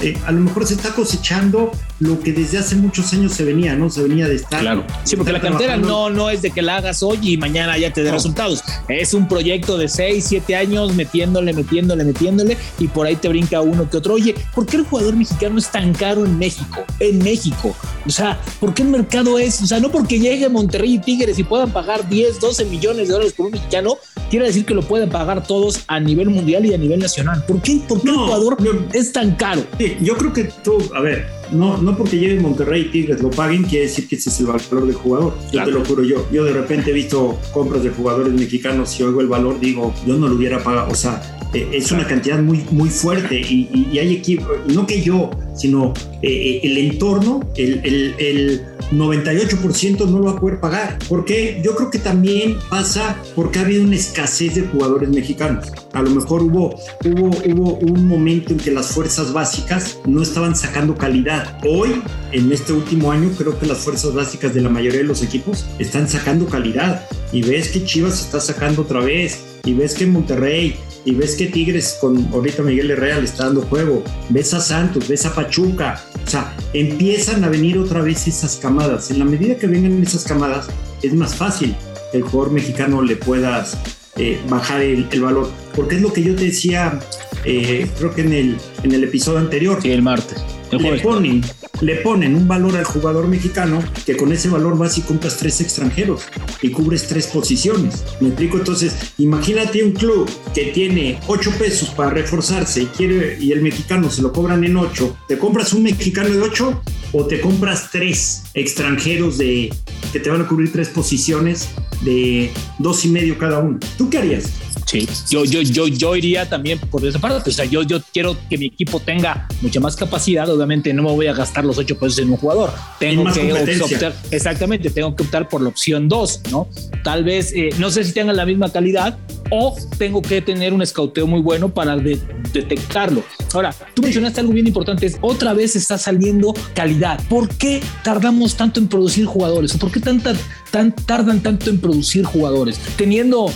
eh, 0.00 0.18
a 0.26 0.32
lo 0.32 0.40
mejor 0.40 0.66
se 0.66 0.74
está 0.74 0.92
cosechando 0.92 1.70
lo 2.00 2.18
que 2.20 2.32
desde 2.32 2.58
hace 2.58 2.76
muchos 2.76 3.12
años 3.12 3.32
se 3.32 3.44
venía, 3.44 3.74
¿no? 3.74 3.88
Se 3.88 4.02
venía 4.02 4.26
de 4.26 4.36
estar. 4.36 4.60
Claro. 4.60 4.84
Sí, 5.04 5.16
porque 5.16 5.32
la 5.32 5.40
cantera 5.40 5.76
no, 5.76 6.10
no 6.10 6.30
es 6.30 6.42
de 6.42 6.50
que 6.50 6.62
la 6.62 6.76
hagas 6.76 7.02
hoy 7.02 7.18
y 7.22 7.36
mañana 7.36 7.78
ya 7.78 7.92
te 7.92 8.02
dé 8.02 8.10
resultados. 8.10 8.62
Es 8.88 9.14
un 9.14 9.28
proyecto 9.28 9.78
de 9.78 9.88
6, 9.88 10.24
7 10.26 10.56
años 10.56 10.94
metiéndole, 10.94 11.52
metiéndole, 11.52 12.04
metiéndole 12.04 12.56
y 12.78 12.88
por 12.88 13.06
ahí 13.06 13.16
te 13.16 13.28
brinca 13.28 13.60
uno 13.60 13.88
que 13.88 13.96
otro. 13.96 14.14
Oye, 14.14 14.34
¿por 14.54 14.66
qué 14.66 14.76
el 14.76 14.84
jugador 14.84 15.14
mexicano 15.14 15.58
es 15.58 15.70
tan 15.70 15.92
caro 15.92 16.24
en 16.24 16.38
México? 16.38 16.84
En 17.00 17.18
México. 17.18 17.74
O 18.06 18.10
sea, 18.10 18.40
¿por 18.60 18.74
qué 18.74 18.82
el 18.82 18.88
mercado 18.88 19.38
es? 19.38 19.62
O 19.62 19.66
sea, 19.66 19.80
no 19.80 19.90
porque 19.90 20.18
llegue 20.18 20.48
Monterrey 20.48 20.94
y 20.94 20.98
Tigres 20.98 21.38
y 21.38 21.44
puedan 21.44 21.70
pagar 21.70 22.08
10, 22.08 22.40
12 22.40 22.64
millones 22.66 23.08
de 23.08 23.12
dólares 23.12 23.32
por 23.32 23.46
un 23.46 23.52
mexicano, 23.52 23.98
quiere 24.30 24.46
decir 24.46 24.64
que 24.64 24.74
lo 24.74 24.82
pueden 24.82 25.08
pagar 25.08 25.46
todos 25.46 25.84
a 25.86 26.00
nivel 26.00 26.30
mundial 26.30 26.66
y 26.66 26.74
a 26.74 26.78
nivel 26.78 27.00
nacional. 27.00 27.44
¿Por 27.46 27.62
qué, 27.62 27.80
¿Por 27.88 28.02
qué 28.02 28.10
el 28.10 28.16
jugador 28.16 28.56
es 28.92 29.12
tan 29.12 29.36
caro? 29.36 29.64
yo 30.00 30.16
creo 30.16 30.32
que 30.32 30.44
tú, 30.62 30.78
a 30.94 31.00
ver, 31.00 31.26
no, 31.52 31.78
no 31.78 31.96
porque 31.96 32.18
llegue 32.18 32.40
Monterrey 32.40 32.82
y 32.82 32.90
Tigres 32.90 33.22
lo 33.22 33.30
paguen, 33.30 33.64
quiere 33.64 33.86
decir 33.86 34.08
que 34.08 34.16
ese 34.16 34.30
es 34.30 34.40
el 34.40 34.46
valor 34.46 34.86
del 34.86 34.94
jugador. 34.94 35.34
Yo 35.52 35.64
te 35.64 35.70
lo 35.70 35.84
juro 35.84 36.02
yo. 36.02 36.26
Yo 36.32 36.44
de 36.44 36.52
repente 36.52 36.90
he 36.90 36.94
visto 36.94 37.38
compras 37.52 37.82
de 37.82 37.90
jugadores 37.90 38.32
mexicanos 38.32 38.98
y 38.98 39.02
oigo 39.02 39.20
el 39.20 39.28
valor, 39.28 39.60
digo, 39.60 39.94
yo 40.06 40.16
no 40.16 40.28
lo 40.28 40.34
hubiera 40.36 40.62
pagado. 40.62 40.90
O 40.90 40.94
sea, 40.94 41.22
eh, 41.54 41.68
es 41.72 41.92
una 41.92 42.06
cantidad 42.06 42.40
muy, 42.40 42.64
muy 42.70 42.90
fuerte 42.90 43.40
y, 43.40 43.88
y, 43.92 43.98
hay 43.98 44.14
equipos, 44.14 44.48
no 44.66 44.86
que 44.86 45.00
yo, 45.00 45.30
sino 45.56 45.94
eh, 46.20 46.28
eh, 46.28 46.60
el 46.64 46.78
entorno, 46.78 47.48
el, 47.56 47.80
el, 47.84 48.14
el 48.18 48.66
98% 48.92 50.08
no 50.08 50.18
lo 50.18 50.24
va 50.24 50.32
a 50.32 50.40
poder 50.40 50.60
pagar. 50.60 50.98
porque 51.08 51.60
Yo 51.64 51.74
creo 51.74 51.90
que 51.90 51.98
también 51.98 52.56
pasa 52.68 53.16
porque 53.34 53.58
ha 53.58 53.62
habido 53.62 53.84
una 53.84 53.96
escasez 53.96 54.54
de 54.56 54.62
jugadores 54.62 55.08
mexicanos. 55.08 55.68
A 55.92 56.02
lo 56.02 56.10
mejor 56.10 56.42
hubo, 56.42 56.74
hubo, 57.04 57.28
hubo 57.28 57.74
un 57.78 58.06
momento 58.08 58.52
en 58.52 58.58
que 58.58 58.70
las 58.70 58.88
fuerzas 58.88 59.32
básicas 59.32 59.98
no 60.06 60.22
estaban 60.22 60.56
sacando 60.56 60.96
calidad. 60.96 61.58
Hoy, 61.64 62.02
en 62.32 62.52
este 62.52 62.72
último 62.72 63.12
año, 63.12 63.30
creo 63.38 63.58
que 63.58 63.66
las 63.66 63.78
fuerzas 63.78 64.12
básicas 64.12 64.54
de 64.54 64.60
la 64.60 64.68
mayoría 64.68 64.98
de 64.98 65.06
los 65.06 65.22
equipos 65.22 65.66
están 65.78 66.08
sacando 66.08 66.46
calidad. 66.46 67.06
Y 67.32 67.42
ves 67.42 67.68
que 67.68 67.84
Chivas 67.84 68.20
está 68.20 68.40
sacando 68.40 68.82
otra 68.82 69.00
vez. 69.00 69.44
Y 69.64 69.72
ves 69.72 69.94
que 69.94 70.06
Monterrey, 70.06 70.76
y 71.04 71.14
ves 71.14 71.36
que 71.36 71.46
Tigres 71.46 71.98
con 72.00 72.28
ahorita 72.32 72.62
Miguel 72.62 72.90
Herrera 72.90 73.18
le 73.18 73.24
está 73.24 73.44
dando 73.46 73.62
juego, 73.62 74.02
ves 74.30 74.54
a 74.54 74.60
Santos, 74.60 75.08
ves 75.08 75.26
a 75.26 75.34
Pachuca, 75.34 76.02
o 76.26 76.30
sea, 76.30 76.56
empiezan 76.72 77.44
a 77.44 77.48
venir 77.48 77.78
otra 77.78 78.00
vez 78.00 78.26
esas 78.26 78.56
camadas. 78.56 79.10
En 79.10 79.18
la 79.18 79.24
medida 79.24 79.56
que 79.56 79.66
vengan 79.66 80.02
esas 80.02 80.24
camadas, 80.24 80.68
es 81.02 81.14
más 81.14 81.34
fácil 81.34 81.76
que 82.10 82.18
el 82.18 82.22
jugador 82.24 82.52
mexicano 82.52 83.02
le 83.02 83.16
puedas 83.16 83.76
eh, 84.16 84.40
bajar 84.48 84.80
el, 84.80 85.08
valor, 85.20 85.50
porque 85.74 85.96
es 85.96 86.02
lo 86.02 86.12
que 86.12 86.22
yo 86.22 86.34
te 86.34 86.44
decía, 86.44 86.98
eh, 87.44 87.86
creo 87.98 88.14
que 88.14 88.22
en 88.22 88.32
el, 88.32 88.56
en 88.82 88.92
el 88.92 89.04
episodio 89.04 89.38
anterior. 89.38 89.80
Sí, 89.82 89.90
el 89.90 90.02
martes. 90.02 90.42
Le 90.70 90.98
ponen, 91.00 91.42
le 91.80 91.96
ponen 91.96 92.34
un 92.34 92.48
valor 92.48 92.76
al 92.76 92.84
jugador 92.84 93.28
mexicano 93.28 93.82
que 94.04 94.16
con 94.16 94.32
ese 94.32 94.48
valor 94.48 94.76
vas 94.76 94.98
y 94.98 95.02
compras 95.02 95.36
tres 95.36 95.60
extranjeros 95.60 96.22
y 96.62 96.70
cubres 96.70 97.06
tres 97.06 97.26
posiciones. 97.28 98.04
Me 98.20 98.28
explico 98.28 98.58
entonces, 98.58 98.94
imagínate 99.18 99.84
un 99.84 99.92
club 99.92 100.28
que 100.54 100.66
tiene 100.66 101.18
ocho 101.26 101.50
pesos 101.58 101.90
para 101.90 102.10
reforzarse 102.10 102.82
y 102.82 102.86
quiere 102.86 103.38
y 103.40 103.52
el 103.52 103.62
mexicano 103.62 104.10
se 104.10 104.22
lo 104.22 104.32
cobran 104.32 104.64
en 104.64 104.76
ocho. 104.76 105.16
¿Te 105.28 105.38
compras 105.38 105.72
un 105.72 105.82
mexicano 105.84 106.30
de 106.30 106.40
ocho 106.40 106.82
o 107.12 107.26
te 107.26 107.40
compras 107.40 107.90
tres 107.92 108.44
extranjeros 108.54 109.38
de 109.38 109.72
que 110.12 110.20
te 110.20 110.30
van 110.30 110.42
a 110.42 110.48
cubrir 110.48 110.72
tres 110.72 110.88
posiciones 110.88 111.68
de 112.02 112.50
dos 112.78 113.04
y 113.04 113.08
medio 113.08 113.38
cada 113.38 113.58
uno? 113.58 113.78
¿Tú 113.96 114.10
qué 114.10 114.18
harías? 114.18 114.63
Sí, 114.84 115.08
yo, 115.30 115.44
yo, 115.44 115.62
yo, 115.62 115.88
yo 115.88 116.16
iría 116.16 116.48
también 116.48 116.78
por 116.78 117.04
esa 117.04 117.18
parte. 117.18 117.50
O 117.50 117.52
sea, 117.52 117.64
yo, 117.64 117.82
yo 117.82 118.00
quiero 118.12 118.36
que 118.48 118.58
mi 118.58 118.66
equipo 118.66 119.00
tenga 119.00 119.48
mucha 119.60 119.80
más 119.80 119.96
capacidad. 119.96 120.48
Obviamente, 120.48 120.92
no 120.92 121.02
me 121.02 121.10
voy 121.10 121.26
a 121.26 121.32
gastar 121.32 121.64
los 121.64 121.78
ocho 121.78 121.98
pesos 121.98 122.18
en 122.18 122.30
un 122.30 122.36
jugador. 122.36 122.72
Tengo 122.98 123.24
que 123.32 123.52
optar, 123.52 124.14
exactamente, 124.30 124.90
tengo 124.90 125.14
que 125.16 125.22
optar 125.22 125.48
por 125.48 125.62
la 125.62 125.68
opción 125.68 126.08
dos, 126.08 126.40
¿no? 126.50 126.68
Tal 127.02 127.24
vez, 127.24 127.52
eh, 127.54 127.70
no 127.78 127.90
sé 127.90 128.04
si 128.04 128.12
tengan 128.12 128.36
la 128.36 128.46
misma 128.46 128.70
calidad 128.70 129.18
o 129.50 129.76
tengo 129.98 130.22
que 130.22 130.40
tener 130.40 130.72
un 130.72 130.82
escauteo 130.82 131.26
muy 131.26 131.40
bueno 131.40 131.72
para 131.72 131.96
detectarlo. 131.96 133.22
Ahora, 133.52 133.74
tú 133.94 134.02
mencionaste 134.02 134.40
algo 134.40 134.52
bien 134.52 134.66
importante: 134.66 135.06
es 135.06 135.18
otra 135.20 135.54
vez 135.54 135.76
está 135.76 135.98
saliendo 135.98 136.54
calidad. 136.74 137.20
¿Por 137.28 137.48
qué 137.48 137.80
tardamos 138.02 138.56
tanto 138.56 138.80
en 138.80 138.88
producir 138.88 139.26
jugadores? 139.26 139.74
¿O 139.74 139.78
por 139.78 139.90
qué 139.90 140.00
tanta, 140.00 140.34
tan, 140.70 140.94
tardan 140.94 141.42
tanto 141.42 141.70
en 141.70 141.78
producir 141.78 142.24
jugadores? 142.24 142.78
Teniendo 142.96 143.50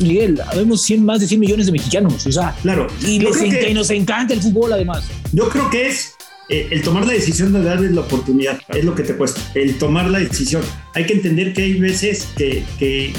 Miguel, 0.00 0.40
habemos 0.46 0.82
100, 0.82 1.04
más 1.04 1.20
de 1.20 1.28
100 1.28 1.40
millones 1.40 1.66
de 1.66 1.72
mexicanos, 1.72 2.26
o 2.26 2.32
sea, 2.32 2.54
claro. 2.62 2.86
Y, 3.06 3.18
nos 3.18 3.90
encanta 3.90 4.34
el 4.34 4.40
fútbol 4.40 4.72
además. 4.72 5.04
Yo 5.32 5.48
creo 5.48 5.70
que 5.70 5.88
es 5.88 6.14
eh, 6.48 6.68
el 6.70 6.82
tomar 6.82 7.06
la 7.06 7.12
decisión 7.12 7.52
de 7.52 7.62
darles 7.62 7.92
la 7.92 8.02
oportunidad, 8.02 8.60
es 8.68 8.84
lo 8.84 8.94
que 8.94 9.02
te 9.02 9.14
cuesta, 9.14 9.40
el 9.54 9.78
tomar 9.78 10.10
la 10.10 10.18
decisión. 10.18 10.62
Hay 10.94 11.06
que 11.06 11.14
entender 11.14 11.52
que 11.52 11.62
hay 11.62 11.74
veces 11.74 12.28
que, 12.36 12.64
que, 12.78 13.12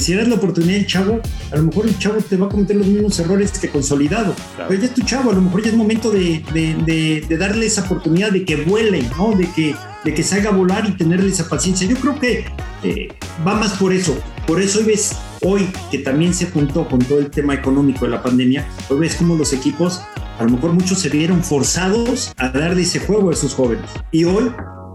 si 0.00 0.14
das 0.14 0.28
la 0.28 0.36
oportunidad 0.36 0.80
al 0.80 0.86
chavo, 0.86 1.20
a 1.50 1.56
lo 1.56 1.62
mejor 1.64 1.86
el 1.86 1.98
chavo 1.98 2.16
te 2.20 2.36
va 2.36 2.46
a 2.46 2.48
cometer 2.48 2.76
los 2.76 2.86
mismos 2.86 3.18
errores 3.18 3.52
que 3.58 3.68
consolidado. 3.68 4.34
Pero 4.68 4.80
ya 4.80 4.86
es 4.86 4.94
tu 4.94 5.02
chavo, 5.02 5.30
a 5.30 5.34
lo 5.34 5.42
mejor 5.42 5.62
ya 5.62 5.70
es 5.70 5.76
momento 5.76 6.10
de, 6.10 6.42
de, 6.52 7.24
de, 7.28 7.36
darle 7.36 7.66
esa 7.66 7.82
oportunidad 7.82 8.30
de 8.30 8.44
que 8.44 8.56
vuele, 8.56 9.02
¿no? 9.16 9.32
De 9.36 9.50
que, 9.52 9.74
de 10.04 10.14
que 10.14 10.22
salga 10.22 10.50
a 10.50 10.52
volar 10.52 10.88
y 10.88 10.92
tenerle 10.92 11.30
esa 11.30 11.48
paciencia. 11.48 11.86
Yo 11.86 11.96
creo 11.96 12.18
que 12.18 12.44
eh, 12.82 13.08
va 13.46 13.54
más 13.54 13.74
por 13.74 13.92
eso. 13.92 14.16
Por 14.46 14.60
eso 14.60 14.80
hoy 14.80 14.86
ves 14.86 15.16
hoy 15.44 15.68
que 15.90 15.98
también 15.98 16.32
se 16.32 16.46
juntó 16.46 16.88
con 16.88 17.00
todo 17.00 17.18
el 17.18 17.30
tema 17.30 17.54
económico 17.54 18.04
de 18.04 18.12
la 18.12 18.22
pandemia, 18.22 18.66
hoy 18.88 19.00
ves 19.00 19.16
cómo 19.16 19.34
los 19.34 19.52
equipos 19.52 20.00
a 20.38 20.44
lo 20.44 20.50
mejor 20.50 20.72
muchos 20.72 20.98
se 20.98 21.08
vieron 21.08 21.42
forzados 21.44 22.32
a 22.36 22.48
darle 22.48 22.82
ese 22.82 23.00
juego 23.00 23.30
a 23.30 23.32
esos 23.32 23.54
jóvenes. 23.54 23.88
Y 24.10 24.24
hoy 24.24 24.50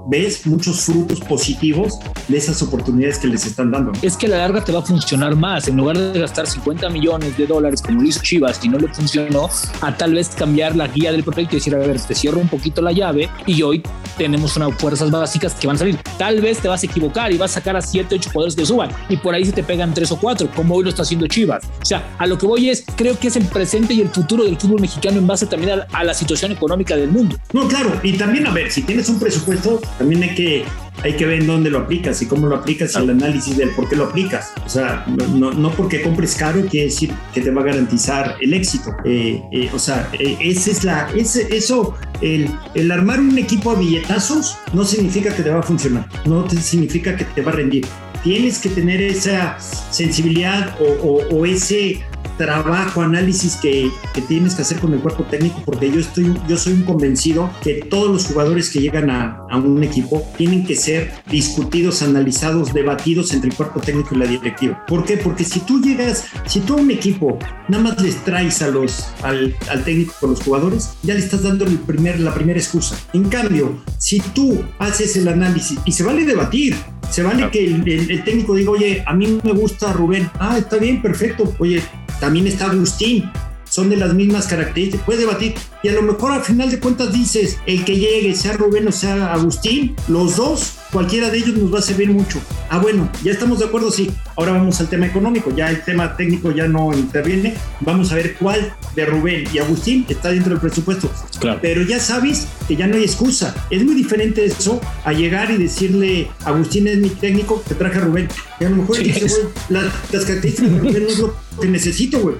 ves 0.08 0.46
muchos 0.46 0.82
frutos 0.82 1.20
positivos 1.20 2.00
de 2.28 2.38
esas 2.38 2.62
oportunidades 2.62 3.20
que 3.20 3.28
les 3.28 3.46
están 3.46 3.72
dando. 3.72 3.92
Es 4.02 4.16
que 4.16 4.28
a 4.28 4.30
la 4.30 4.38
larga 4.38 4.64
te 4.64 4.72
va 4.72 4.80
a 4.80 4.82
funcionar 4.82 5.36
más. 5.36 5.68
En 5.68 5.78
lugar 5.78 5.98
de 5.98 6.20
gastar 6.20 6.48
50 6.48 6.90
millones 6.90 7.38
de 7.38 7.46
dólares 7.46 7.82
como 7.82 8.02
lo 8.02 8.08
hizo 8.08 8.22
Chivas 8.22 8.60
y 8.64 8.70
no 8.70 8.78
le 8.78 8.88
funcionó, 8.88 9.50
a 9.82 9.98
tal 9.98 10.14
vez 10.14 10.30
cambiar 10.30 10.76
la 10.76 10.88
guía 10.88 11.12
del 11.12 11.24
proyecto 11.24 11.56
y 11.56 11.60
decir, 11.60 11.76
a 11.76 11.80
ver, 11.80 12.00
te 12.00 12.16
cierro 12.16 12.40
un 12.40 12.48
poquito 12.48 12.82
la 12.82 12.92
llave 12.92 13.30
y 13.46 13.62
hoy 13.62 13.84
tenemos 14.18 14.56
unas 14.56 14.74
fuerzas 14.76 15.12
básicas 15.12 15.54
que 15.54 15.68
van 15.68 15.76
a 15.76 15.80
salir. 15.80 15.98
Tal 16.18 16.42
vez 16.42 16.60
te 16.60 16.68
vas 16.68 16.84
a 16.84 16.86
equivocar 16.86 17.32
y 17.32 17.38
vas 17.38 17.52
a 17.52 17.54
sacar 17.56 17.76
a 17.76 17.82
7, 17.82 18.16
8 18.16 18.30
jugadores 18.32 18.56
que 18.56 18.66
suban 18.66 18.90
y 19.10 19.18
por 19.18 19.36
ahí 19.36 19.46
se 19.46 19.52
te 19.52 19.64
pegan 19.64 19.94
3 19.94 20.12
o 20.12 20.18
4, 20.18 20.50
como 20.56 20.76
hoy 20.76 20.84
lo 20.86 20.90
está 20.90 21.02
haciendo 21.02 21.28
Chivas. 21.28 21.66
O 21.82 21.86
sea, 21.86 22.16
a 22.18 22.26
lo 22.28 22.38
que 22.38 22.46
voy 22.46 22.70
es, 22.70 22.86
creo 22.96 23.20
que 23.20 23.28
es 23.28 23.36
el 23.36 23.46
presente 23.46 23.94
y 23.94 24.02
el 24.02 24.10
futuro 24.10 24.44
del 24.46 24.58
fútbol 24.58 24.82
mexicano 24.82 25.18
en 25.18 25.28
base 25.28 25.46
también 25.48 25.80
a, 25.80 25.88
a 25.92 26.04
la 26.04 26.14
situación 26.14 26.52
económica 26.52 26.96
del 26.96 27.10
mundo. 27.10 27.38
No, 27.52 27.68
claro, 27.68 28.00
y 28.04 28.14
también, 28.18 28.48
a 28.48 28.52
ver, 28.52 28.72
si 28.72 28.84
tienes 28.84 29.10
un 29.10 29.20
presupuesto, 29.20 29.82
también 29.98 30.24
hay 30.24 30.36
que, 30.36 30.66
hay 31.04 31.16
que 31.16 31.26
ver 31.26 31.42
en 31.42 31.48
dónde 31.48 31.70
lo 31.70 31.80
aplicas 31.80 32.22
y 32.22 32.26
cómo 32.26 32.48
lo 32.48 32.56
aplicas 32.56 32.96
y 32.96 32.98
el 33.00 33.10
análisis 33.10 33.58
del 33.58 33.70
por 33.72 33.90
qué 33.90 33.96
lo 33.96 34.06
aplicas. 34.06 34.52
O 34.66 34.70
sea, 34.70 35.06
no, 35.08 35.52
no 35.54 35.72
porque 35.72 36.02
compres 36.02 36.36
caro 36.36 36.66
quiere 36.66 36.88
decir 36.88 37.12
que 37.34 37.42
te 37.42 37.52
va 37.52 37.62
a 37.62 37.66
garantizar 37.66 38.36
el 38.42 38.54
éxito. 38.54 38.96
Eh, 39.06 39.42
eh, 39.52 39.70
o 39.74 39.80
sea, 39.80 40.10
eh, 40.20 40.38
ese 40.40 40.72
es 40.72 40.84
la, 40.84 41.10
ese, 41.16 41.48
eso, 41.56 41.96
el, 42.22 42.50
el 42.76 42.92
armar 42.92 43.20
un 43.20 43.38
equipo 43.38 43.72
a 43.72 43.76
billetazos 43.76 44.58
no 44.74 44.84
significa 44.84 45.36
que 45.36 45.44
te 45.44 45.50
va 45.50 45.60
a 45.60 45.64
funcionar, 45.64 46.08
no 46.26 46.44
te 46.44 46.58
significa 46.58 47.16
que 47.16 47.26
te 47.26 47.42
va 47.42 47.52
a 47.52 47.56
rendir. 47.56 47.86
Tienes 48.24 48.60
que 48.60 48.70
tener 48.70 49.02
esa 49.02 49.58
sensibilidad 49.60 50.76
o, 50.82 51.08
o, 51.08 51.36
o 51.36 51.46
ese 51.46 52.02
trabajo, 52.38 53.02
análisis 53.02 53.56
que, 53.56 53.92
que, 54.14 54.22
tienes 54.22 54.56
que 54.56 54.62
hacer 54.62 54.80
con 54.80 54.94
el 54.94 55.00
cuerpo 55.00 55.24
técnico, 55.24 55.62
porque 55.66 55.92
yo, 55.92 56.00
estoy, 56.00 56.34
yo 56.48 56.58
soy 56.58 56.74
un 56.74 56.84
convencido 56.84 57.50
que 57.62 57.76
todos 57.90 58.10
los 58.12 58.26
jugadores 58.26 58.70
que 58.70 58.80
llegan 58.80 59.10
a, 59.10 59.42
a, 59.50 59.58
un 59.58 59.84
equipo 59.84 60.26
tienen 60.38 60.66
que 60.66 60.76
ser 60.76 61.12
discutidos, 61.30 62.02
analizados, 62.02 62.74
debatidos 62.74 63.34
entre 63.34 63.50
el 63.50 63.56
cuerpo 63.56 63.80
técnico 63.80 64.16
y 64.16 64.20
la 64.20 64.26
directiva. 64.26 64.86
¿Por 64.86 65.04
qué? 65.06 65.18
Porque 65.18 65.44
si 65.44 65.60
tú 65.62 65.82
llegas, 65.82 66.26
si 66.46 66.60
tú 66.62 66.76
a 66.76 66.78
un 66.78 66.92
equipo 66.92 67.38
nada 67.68 67.84
más 67.84 68.02
les 68.02 68.24
traes 68.24 68.62
a 68.62 68.68
los, 68.68 69.08
al, 69.24 69.56
al 69.70 69.84
técnico 69.84 70.14
con 70.20 70.32
los 70.32 70.44
jugadores, 70.44 70.92
ya 71.04 71.14
le 71.14 71.20
estás 71.20 71.44
dando 71.44 71.66
el 71.66 71.78
primer, 71.80 72.20
la 72.20 72.34
primera 72.34 72.60
excusa. 72.60 72.98
En 73.14 73.26
cambio, 73.30 73.84
si 73.98 74.20
tú 74.20 74.64
haces 74.80 75.18
el 75.18 75.28
análisis 75.28 75.80
y 75.86 75.92
se 75.92 76.04
vale 76.04 76.26
debatir, 76.26 76.76
se 77.10 77.24
vale 77.24 77.50
que 77.52 77.66
el, 77.66 77.88
el, 77.88 78.12
el, 78.12 78.24
técnico 78.24 78.54
diga, 78.54 78.72
oye, 78.72 79.04
a 79.06 79.14
mí 79.14 79.40
me 79.44 79.54
gusta 79.54 79.94
Rubén. 79.94 80.30
Ah, 80.40 80.58
está 80.58 80.78
bien, 80.78 81.02
perfecto. 81.02 81.54
Oye, 81.60 81.82
también 82.20 82.48
está 82.48 82.66
Agustín. 82.66 83.32
Son 83.70 83.90
de 83.90 83.98
las 83.98 84.14
mismas 84.14 84.48
características. 84.48 85.06
Puedes 85.06 85.22
debatir. 85.22 85.54
Y 85.84 85.90
a 85.90 85.92
lo 85.92 86.02
mejor 86.02 86.32
al 86.32 86.42
final 86.42 86.72
de 86.72 86.80
cuentas 86.80 87.12
dices, 87.12 87.58
el 87.66 87.84
que 87.84 87.98
llegue, 87.98 88.34
sea 88.34 88.54
Rubén 88.54 88.88
o 88.88 88.92
sea 88.92 89.34
Agustín, 89.34 89.96
los 90.08 90.38
dos, 90.38 90.76
cualquiera 90.92 91.30
de 91.30 91.38
ellos 91.38 91.56
nos 91.58 91.74
va 91.74 91.80
a 91.80 91.82
servir 91.82 92.10
mucho. 92.10 92.40
Ah, 92.70 92.80
bueno, 92.80 93.10
ya 93.24 93.32
estamos 93.32 93.60
de 93.60 93.66
acuerdo, 93.66 93.92
sí. 93.92 94.10
Ahora 94.36 94.54
vamos 94.54 94.80
al 94.80 94.88
tema 94.88 95.06
económico. 95.06 95.52
Ya 95.56 95.70
el 95.70 95.84
tema 95.84 96.16
técnico 96.16 96.52
ya 96.52 96.68
no 96.68 96.94
interviene. 96.94 97.56
Vamos 97.82 98.12
a 98.12 98.16
ver 98.16 98.36
cuál 98.36 98.74
de 98.96 99.06
Rubén 99.06 99.44
y 99.54 99.60
Agustín 99.60 100.06
está 100.08 100.30
dentro 100.30 100.52
del 100.52 100.62
presupuesto. 100.62 101.12
Claro. 101.40 101.60
Pero 101.62 101.82
ya 101.82 102.00
sabes 102.00 102.48
que 102.68 102.76
ya 102.76 102.88
no 102.88 102.96
hay 102.96 103.04
excusa. 103.04 103.54
Es 103.70 103.84
muy 103.84 103.96
diferente 103.96 104.46
eso 104.46 104.80
a 105.04 105.12
llegar 105.12 105.52
y 105.52 105.58
decirle, 105.58 106.30
Agustín 106.46 106.88
es 106.88 106.98
mi 106.98 107.10
técnico, 107.10 107.62
te 107.68 107.76
traje 107.76 107.98
a 107.98 108.02
Rubén. 108.02 108.30
Y 108.60 108.64
a 108.64 108.70
lo 108.70 108.78
mejor 108.78 108.96
sí, 108.96 109.04
dice, 109.04 109.28
güey, 109.28 109.54
las, 109.70 109.86
las 110.12 110.26
características 110.26 110.72
de 110.72 110.80
Rubén 110.80 111.04
no 111.04 111.10
es 111.10 111.20
lo 111.20 111.47
que 111.60 111.68
necesito, 111.68 112.20
güey. 112.20 112.36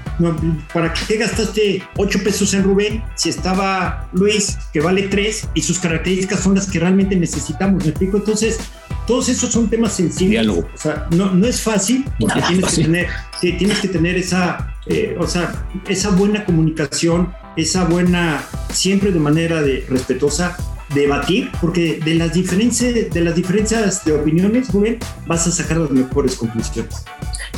¿Para 0.74 0.94
qué 0.94 1.18
gastaste 1.18 1.84
8 1.96 2.20
pesos 2.24 2.54
en 2.54 2.64
Rubén 2.64 3.04
si 3.16 3.30
estaba 3.30 4.10
Luis, 4.14 4.58
que 4.74 4.80
vale 4.80 5.04
3, 5.04 5.50
y 5.54 5.62
sus 5.62 5.80
características 5.80 6.42
son 6.42 6.56
las 6.56 6.70
que 6.70 6.80
realmente 6.80 7.16
necesitamos? 7.16 7.84
¿Me 7.84 7.90
explico? 7.90 8.18
Entonces, 8.18 8.60
todos 9.08 9.30
esos 9.30 9.52
son 9.52 9.70
temas 9.70 9.94
sensibles. 9.94 10.32
Diálogo. 10.32 10.70
O 10.74 10.78
sea, 10.78 11.08
no, 11.12 11.34
no 11.34 11.48
es 11.48 11.62
fácil 11.62 12.06
porque 12.20 12.42
tienes, 12.42 12.66
fácil. 12.66 12.86
Que 12.86 12.92
tener, 12.92 13.08
sí, 13.40 13.54
tienes 13.54 13.80
que 13.80 13.88
tener 13.88 14.16
esa, 14.18 14.76
eh, 14.86 15.16
o 15.20 15.28
sea, 15.28 15.66
esa 15.88 16.10
buena 16.10 16.46
comunicación, 16.46 17.34
esa 17.56 17.86
buena, 17.86 18.44
siempre 18.72 19.12
de 19.12 19.20
manera 19.20 19.62
de, 19.62 19.86
respetuosa, 19.90 20.58
debatir, 20.94 21.52
porque 21.62 22.00
de 22.04 22.16
las 22.16 22.34
diferencias 22.34 22.94
de 23.14 23.22
las 23.22 23.36
diferencias 23.36 24.06
de 24.06 24.14
opiniones, 24.14 24.72
Rubén, 24.72 25.00
vas 25.26 25.48
a 25.48 25.52
sacar 25.52 25.78
las 25.78 25.92
mejores 25.92 26.36
conclusiones. 26.36 27.04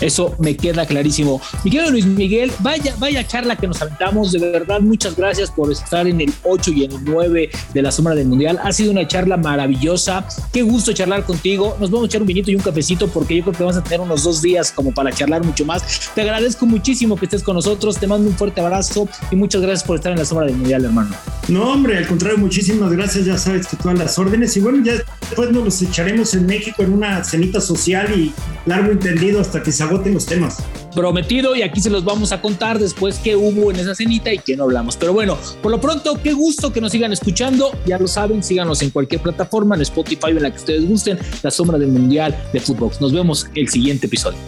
Eso 0.02 0.36
me 0.40 0.56
queda 0.56 0.86
clarísimo. 0.86 1.42
Mi 1.64 1.72
querido 1.72 1.92
Luis 1.92 2.06
Miguel, 2.06 2.52
vaya, 2.60 2.96
vaya 3.00 3.26
charla 3.28 3.56
que 3.58 3.68
nos 3.68 3.82
aventamos. 3.82 4.32
De 4.32 4.40
verdad, 4.40 4.80
muchas 4.80 5.16
gracias 5.16 5.52
por 5.52 5.72
estar 5.72 6.08
en 6.08 6.22
el 6.22 6.34
8 6.44 6.72
y 6.72 6.86
en 6.86 6.92
el 6.94 7.04
9 7.04 7.50
de 7.74 7.82
la 7.82 7.92
sombra 7.92 8.16
del 8.16 8.28
Mundial. 8.28 8.60
Ha 8.64 8.72
sido 8.72 8.92
una 8.92 9.06
charla 9.08 9.36
maravillosa. 9.36 10.26
Qué 10.54 10.62
gusto 10.62 10.94
charlar 10.94 11.26
contigo. 11.26 11.76
Nos 11.80 11.92
vamos 11.92 12.06
a 12.06 12.08
echar 12.08 12.22
un 12.22 12.28
vinito 12.28 12.50
y 12.50 12.56
un 12.56 12.62
cafecito 12.62 13.10
porque 13.10 13.38
yo 13.38 13.44
creo 13.44 13.54
que 13.54 13.64
vamos 13.64 13.78
a 13.78 13.84
tener 13.84 14.00
unos 14.00 14.24
dos 14.24 14.42
días 14.42 14.72
como 14.72 14.94
para 14.94 15.12
charlar 15.12 15.44
mucho 15.44 15.66
más. 15.66 16.12
Te 16.16 16.22
agradezco 16.22 16.66
muchísimo 16.66 17.18
que 17.18 17.26
estés 17.26 17.44
con 17.44 17.56
nosotros. 17.56 17.98
Te 17.98 18.08
mando 18.08 18.30
un 18.30 18.36
fuerte 18.36 18.62
abrazo 18.62 19.08
y 19.32 19.36
muchas 19.36 19.62
gracias 19.62 19.84
por 19.86 19.98
estar 19.98 20.14
en 20.14 20.20
la 20.20 20.26
sombra 20.26 20.48
del 20.48 20.56
Mundial, 20.56 20.86
hermano. 20.86 21.14
No, 21.50 21.74
hombre, 21.74 21.98
al 21.98 22.08
contrario, 22.08 22.38
muchísimas 22.38 22.94
gracias. 23.26 23.26
Ya 23.26 23.38
sabes 23.38 23.68
que 23.68 23.78
todas 23.78 23.98
las 23.98 24.18
órdenes. 24.18 24.56
Y 24.58 24.60
bueno, 24.60 24.84
ya 24.84 24.94
después 25.22 25.52
nos 25.52 25.64
los 25.64 25.82
echaremos 25.82 26.34
en 26.34 26.46
México 26.46 26.84
en 26.84 26.94
una 26.94 27.24
cenita 27.24 27.62
social 27.62 28.12
y 28.18 28.34
largo 28.66 28.92
entendido 28.92 29.40
hasta 29.40 29.62
que 29.62 29.72
se 29.72 29.84
agoten 29.84 30.14
los 30.14 30.26
temas. 30.26 30.58
Prometido, 30.94 31.56
y 31.56 31.62
aquí 31.62 31.82
se 31.82 31.90
los 31.90 32.04
vamos 32.04 32.32
a 32.32 32.42
contar 32.42 32.80
después 32.80 33.20
qué 33.24 33.36
hubo 33.36 33.72
en 33.72 33.78
esa 33.78 33.94
cenita 33.94 34.34
y 34.34 34.40
qué 34.40 34.58
no 34.58 34.64
hablamos. 34.64 34.98
Pero 34.98 35.14
bueno, 35.14 35.38
por 35.62 35.72
lo 35.72 35.80
pronto, 35.80 36.20
qué 36.22 36.34
gusto 36.34 36.74
que 36.74 36.82
nos 36.82 36.92
sigan 36.92 37.14
escuchando. 37.14 37.72
Ya 37.86 38.00
lo 38.00 38.08
saben, 38.08 38.44
síganos 38.44 38.82
en 38.82 38.90
cualquier 38.90 39.22
plataforma, 39.22 39.76
en 39.76 39.82
Spotify, 39.82 40.30
en 40.30 40.44
la 40.44 40.52
que 40.52 40.58
ustedes 40.58 40.88
gusten, 40.88 41.20
La 41.44 41.52
Sombra 41.52 41.78
del 41.78 41.90
Mundial 41.90 42.36
de 42.52 42.60
Fútbol. 42.60 42.92
Nos 43.00 43.14
vemos 43.14 43.48
el 43.56 43.70
siguiente 43.70 44.08
episodio. 44.08 44.40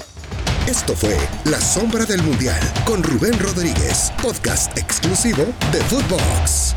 Esto 0.67 0.93
fue 0.95 1.17
La 1.45 1.59
Sombra 1.59 2.05
del 2.05 2.21
Mundial 2.23 2.59
con 2.85 3.03
Rubén 3.03 3.37
Rodríguez, 3.39 4.11
podcast 4.21 4.77
exclusivo 4.77 5.45
de 5.71 5.79
Footbox. 5.81 6.75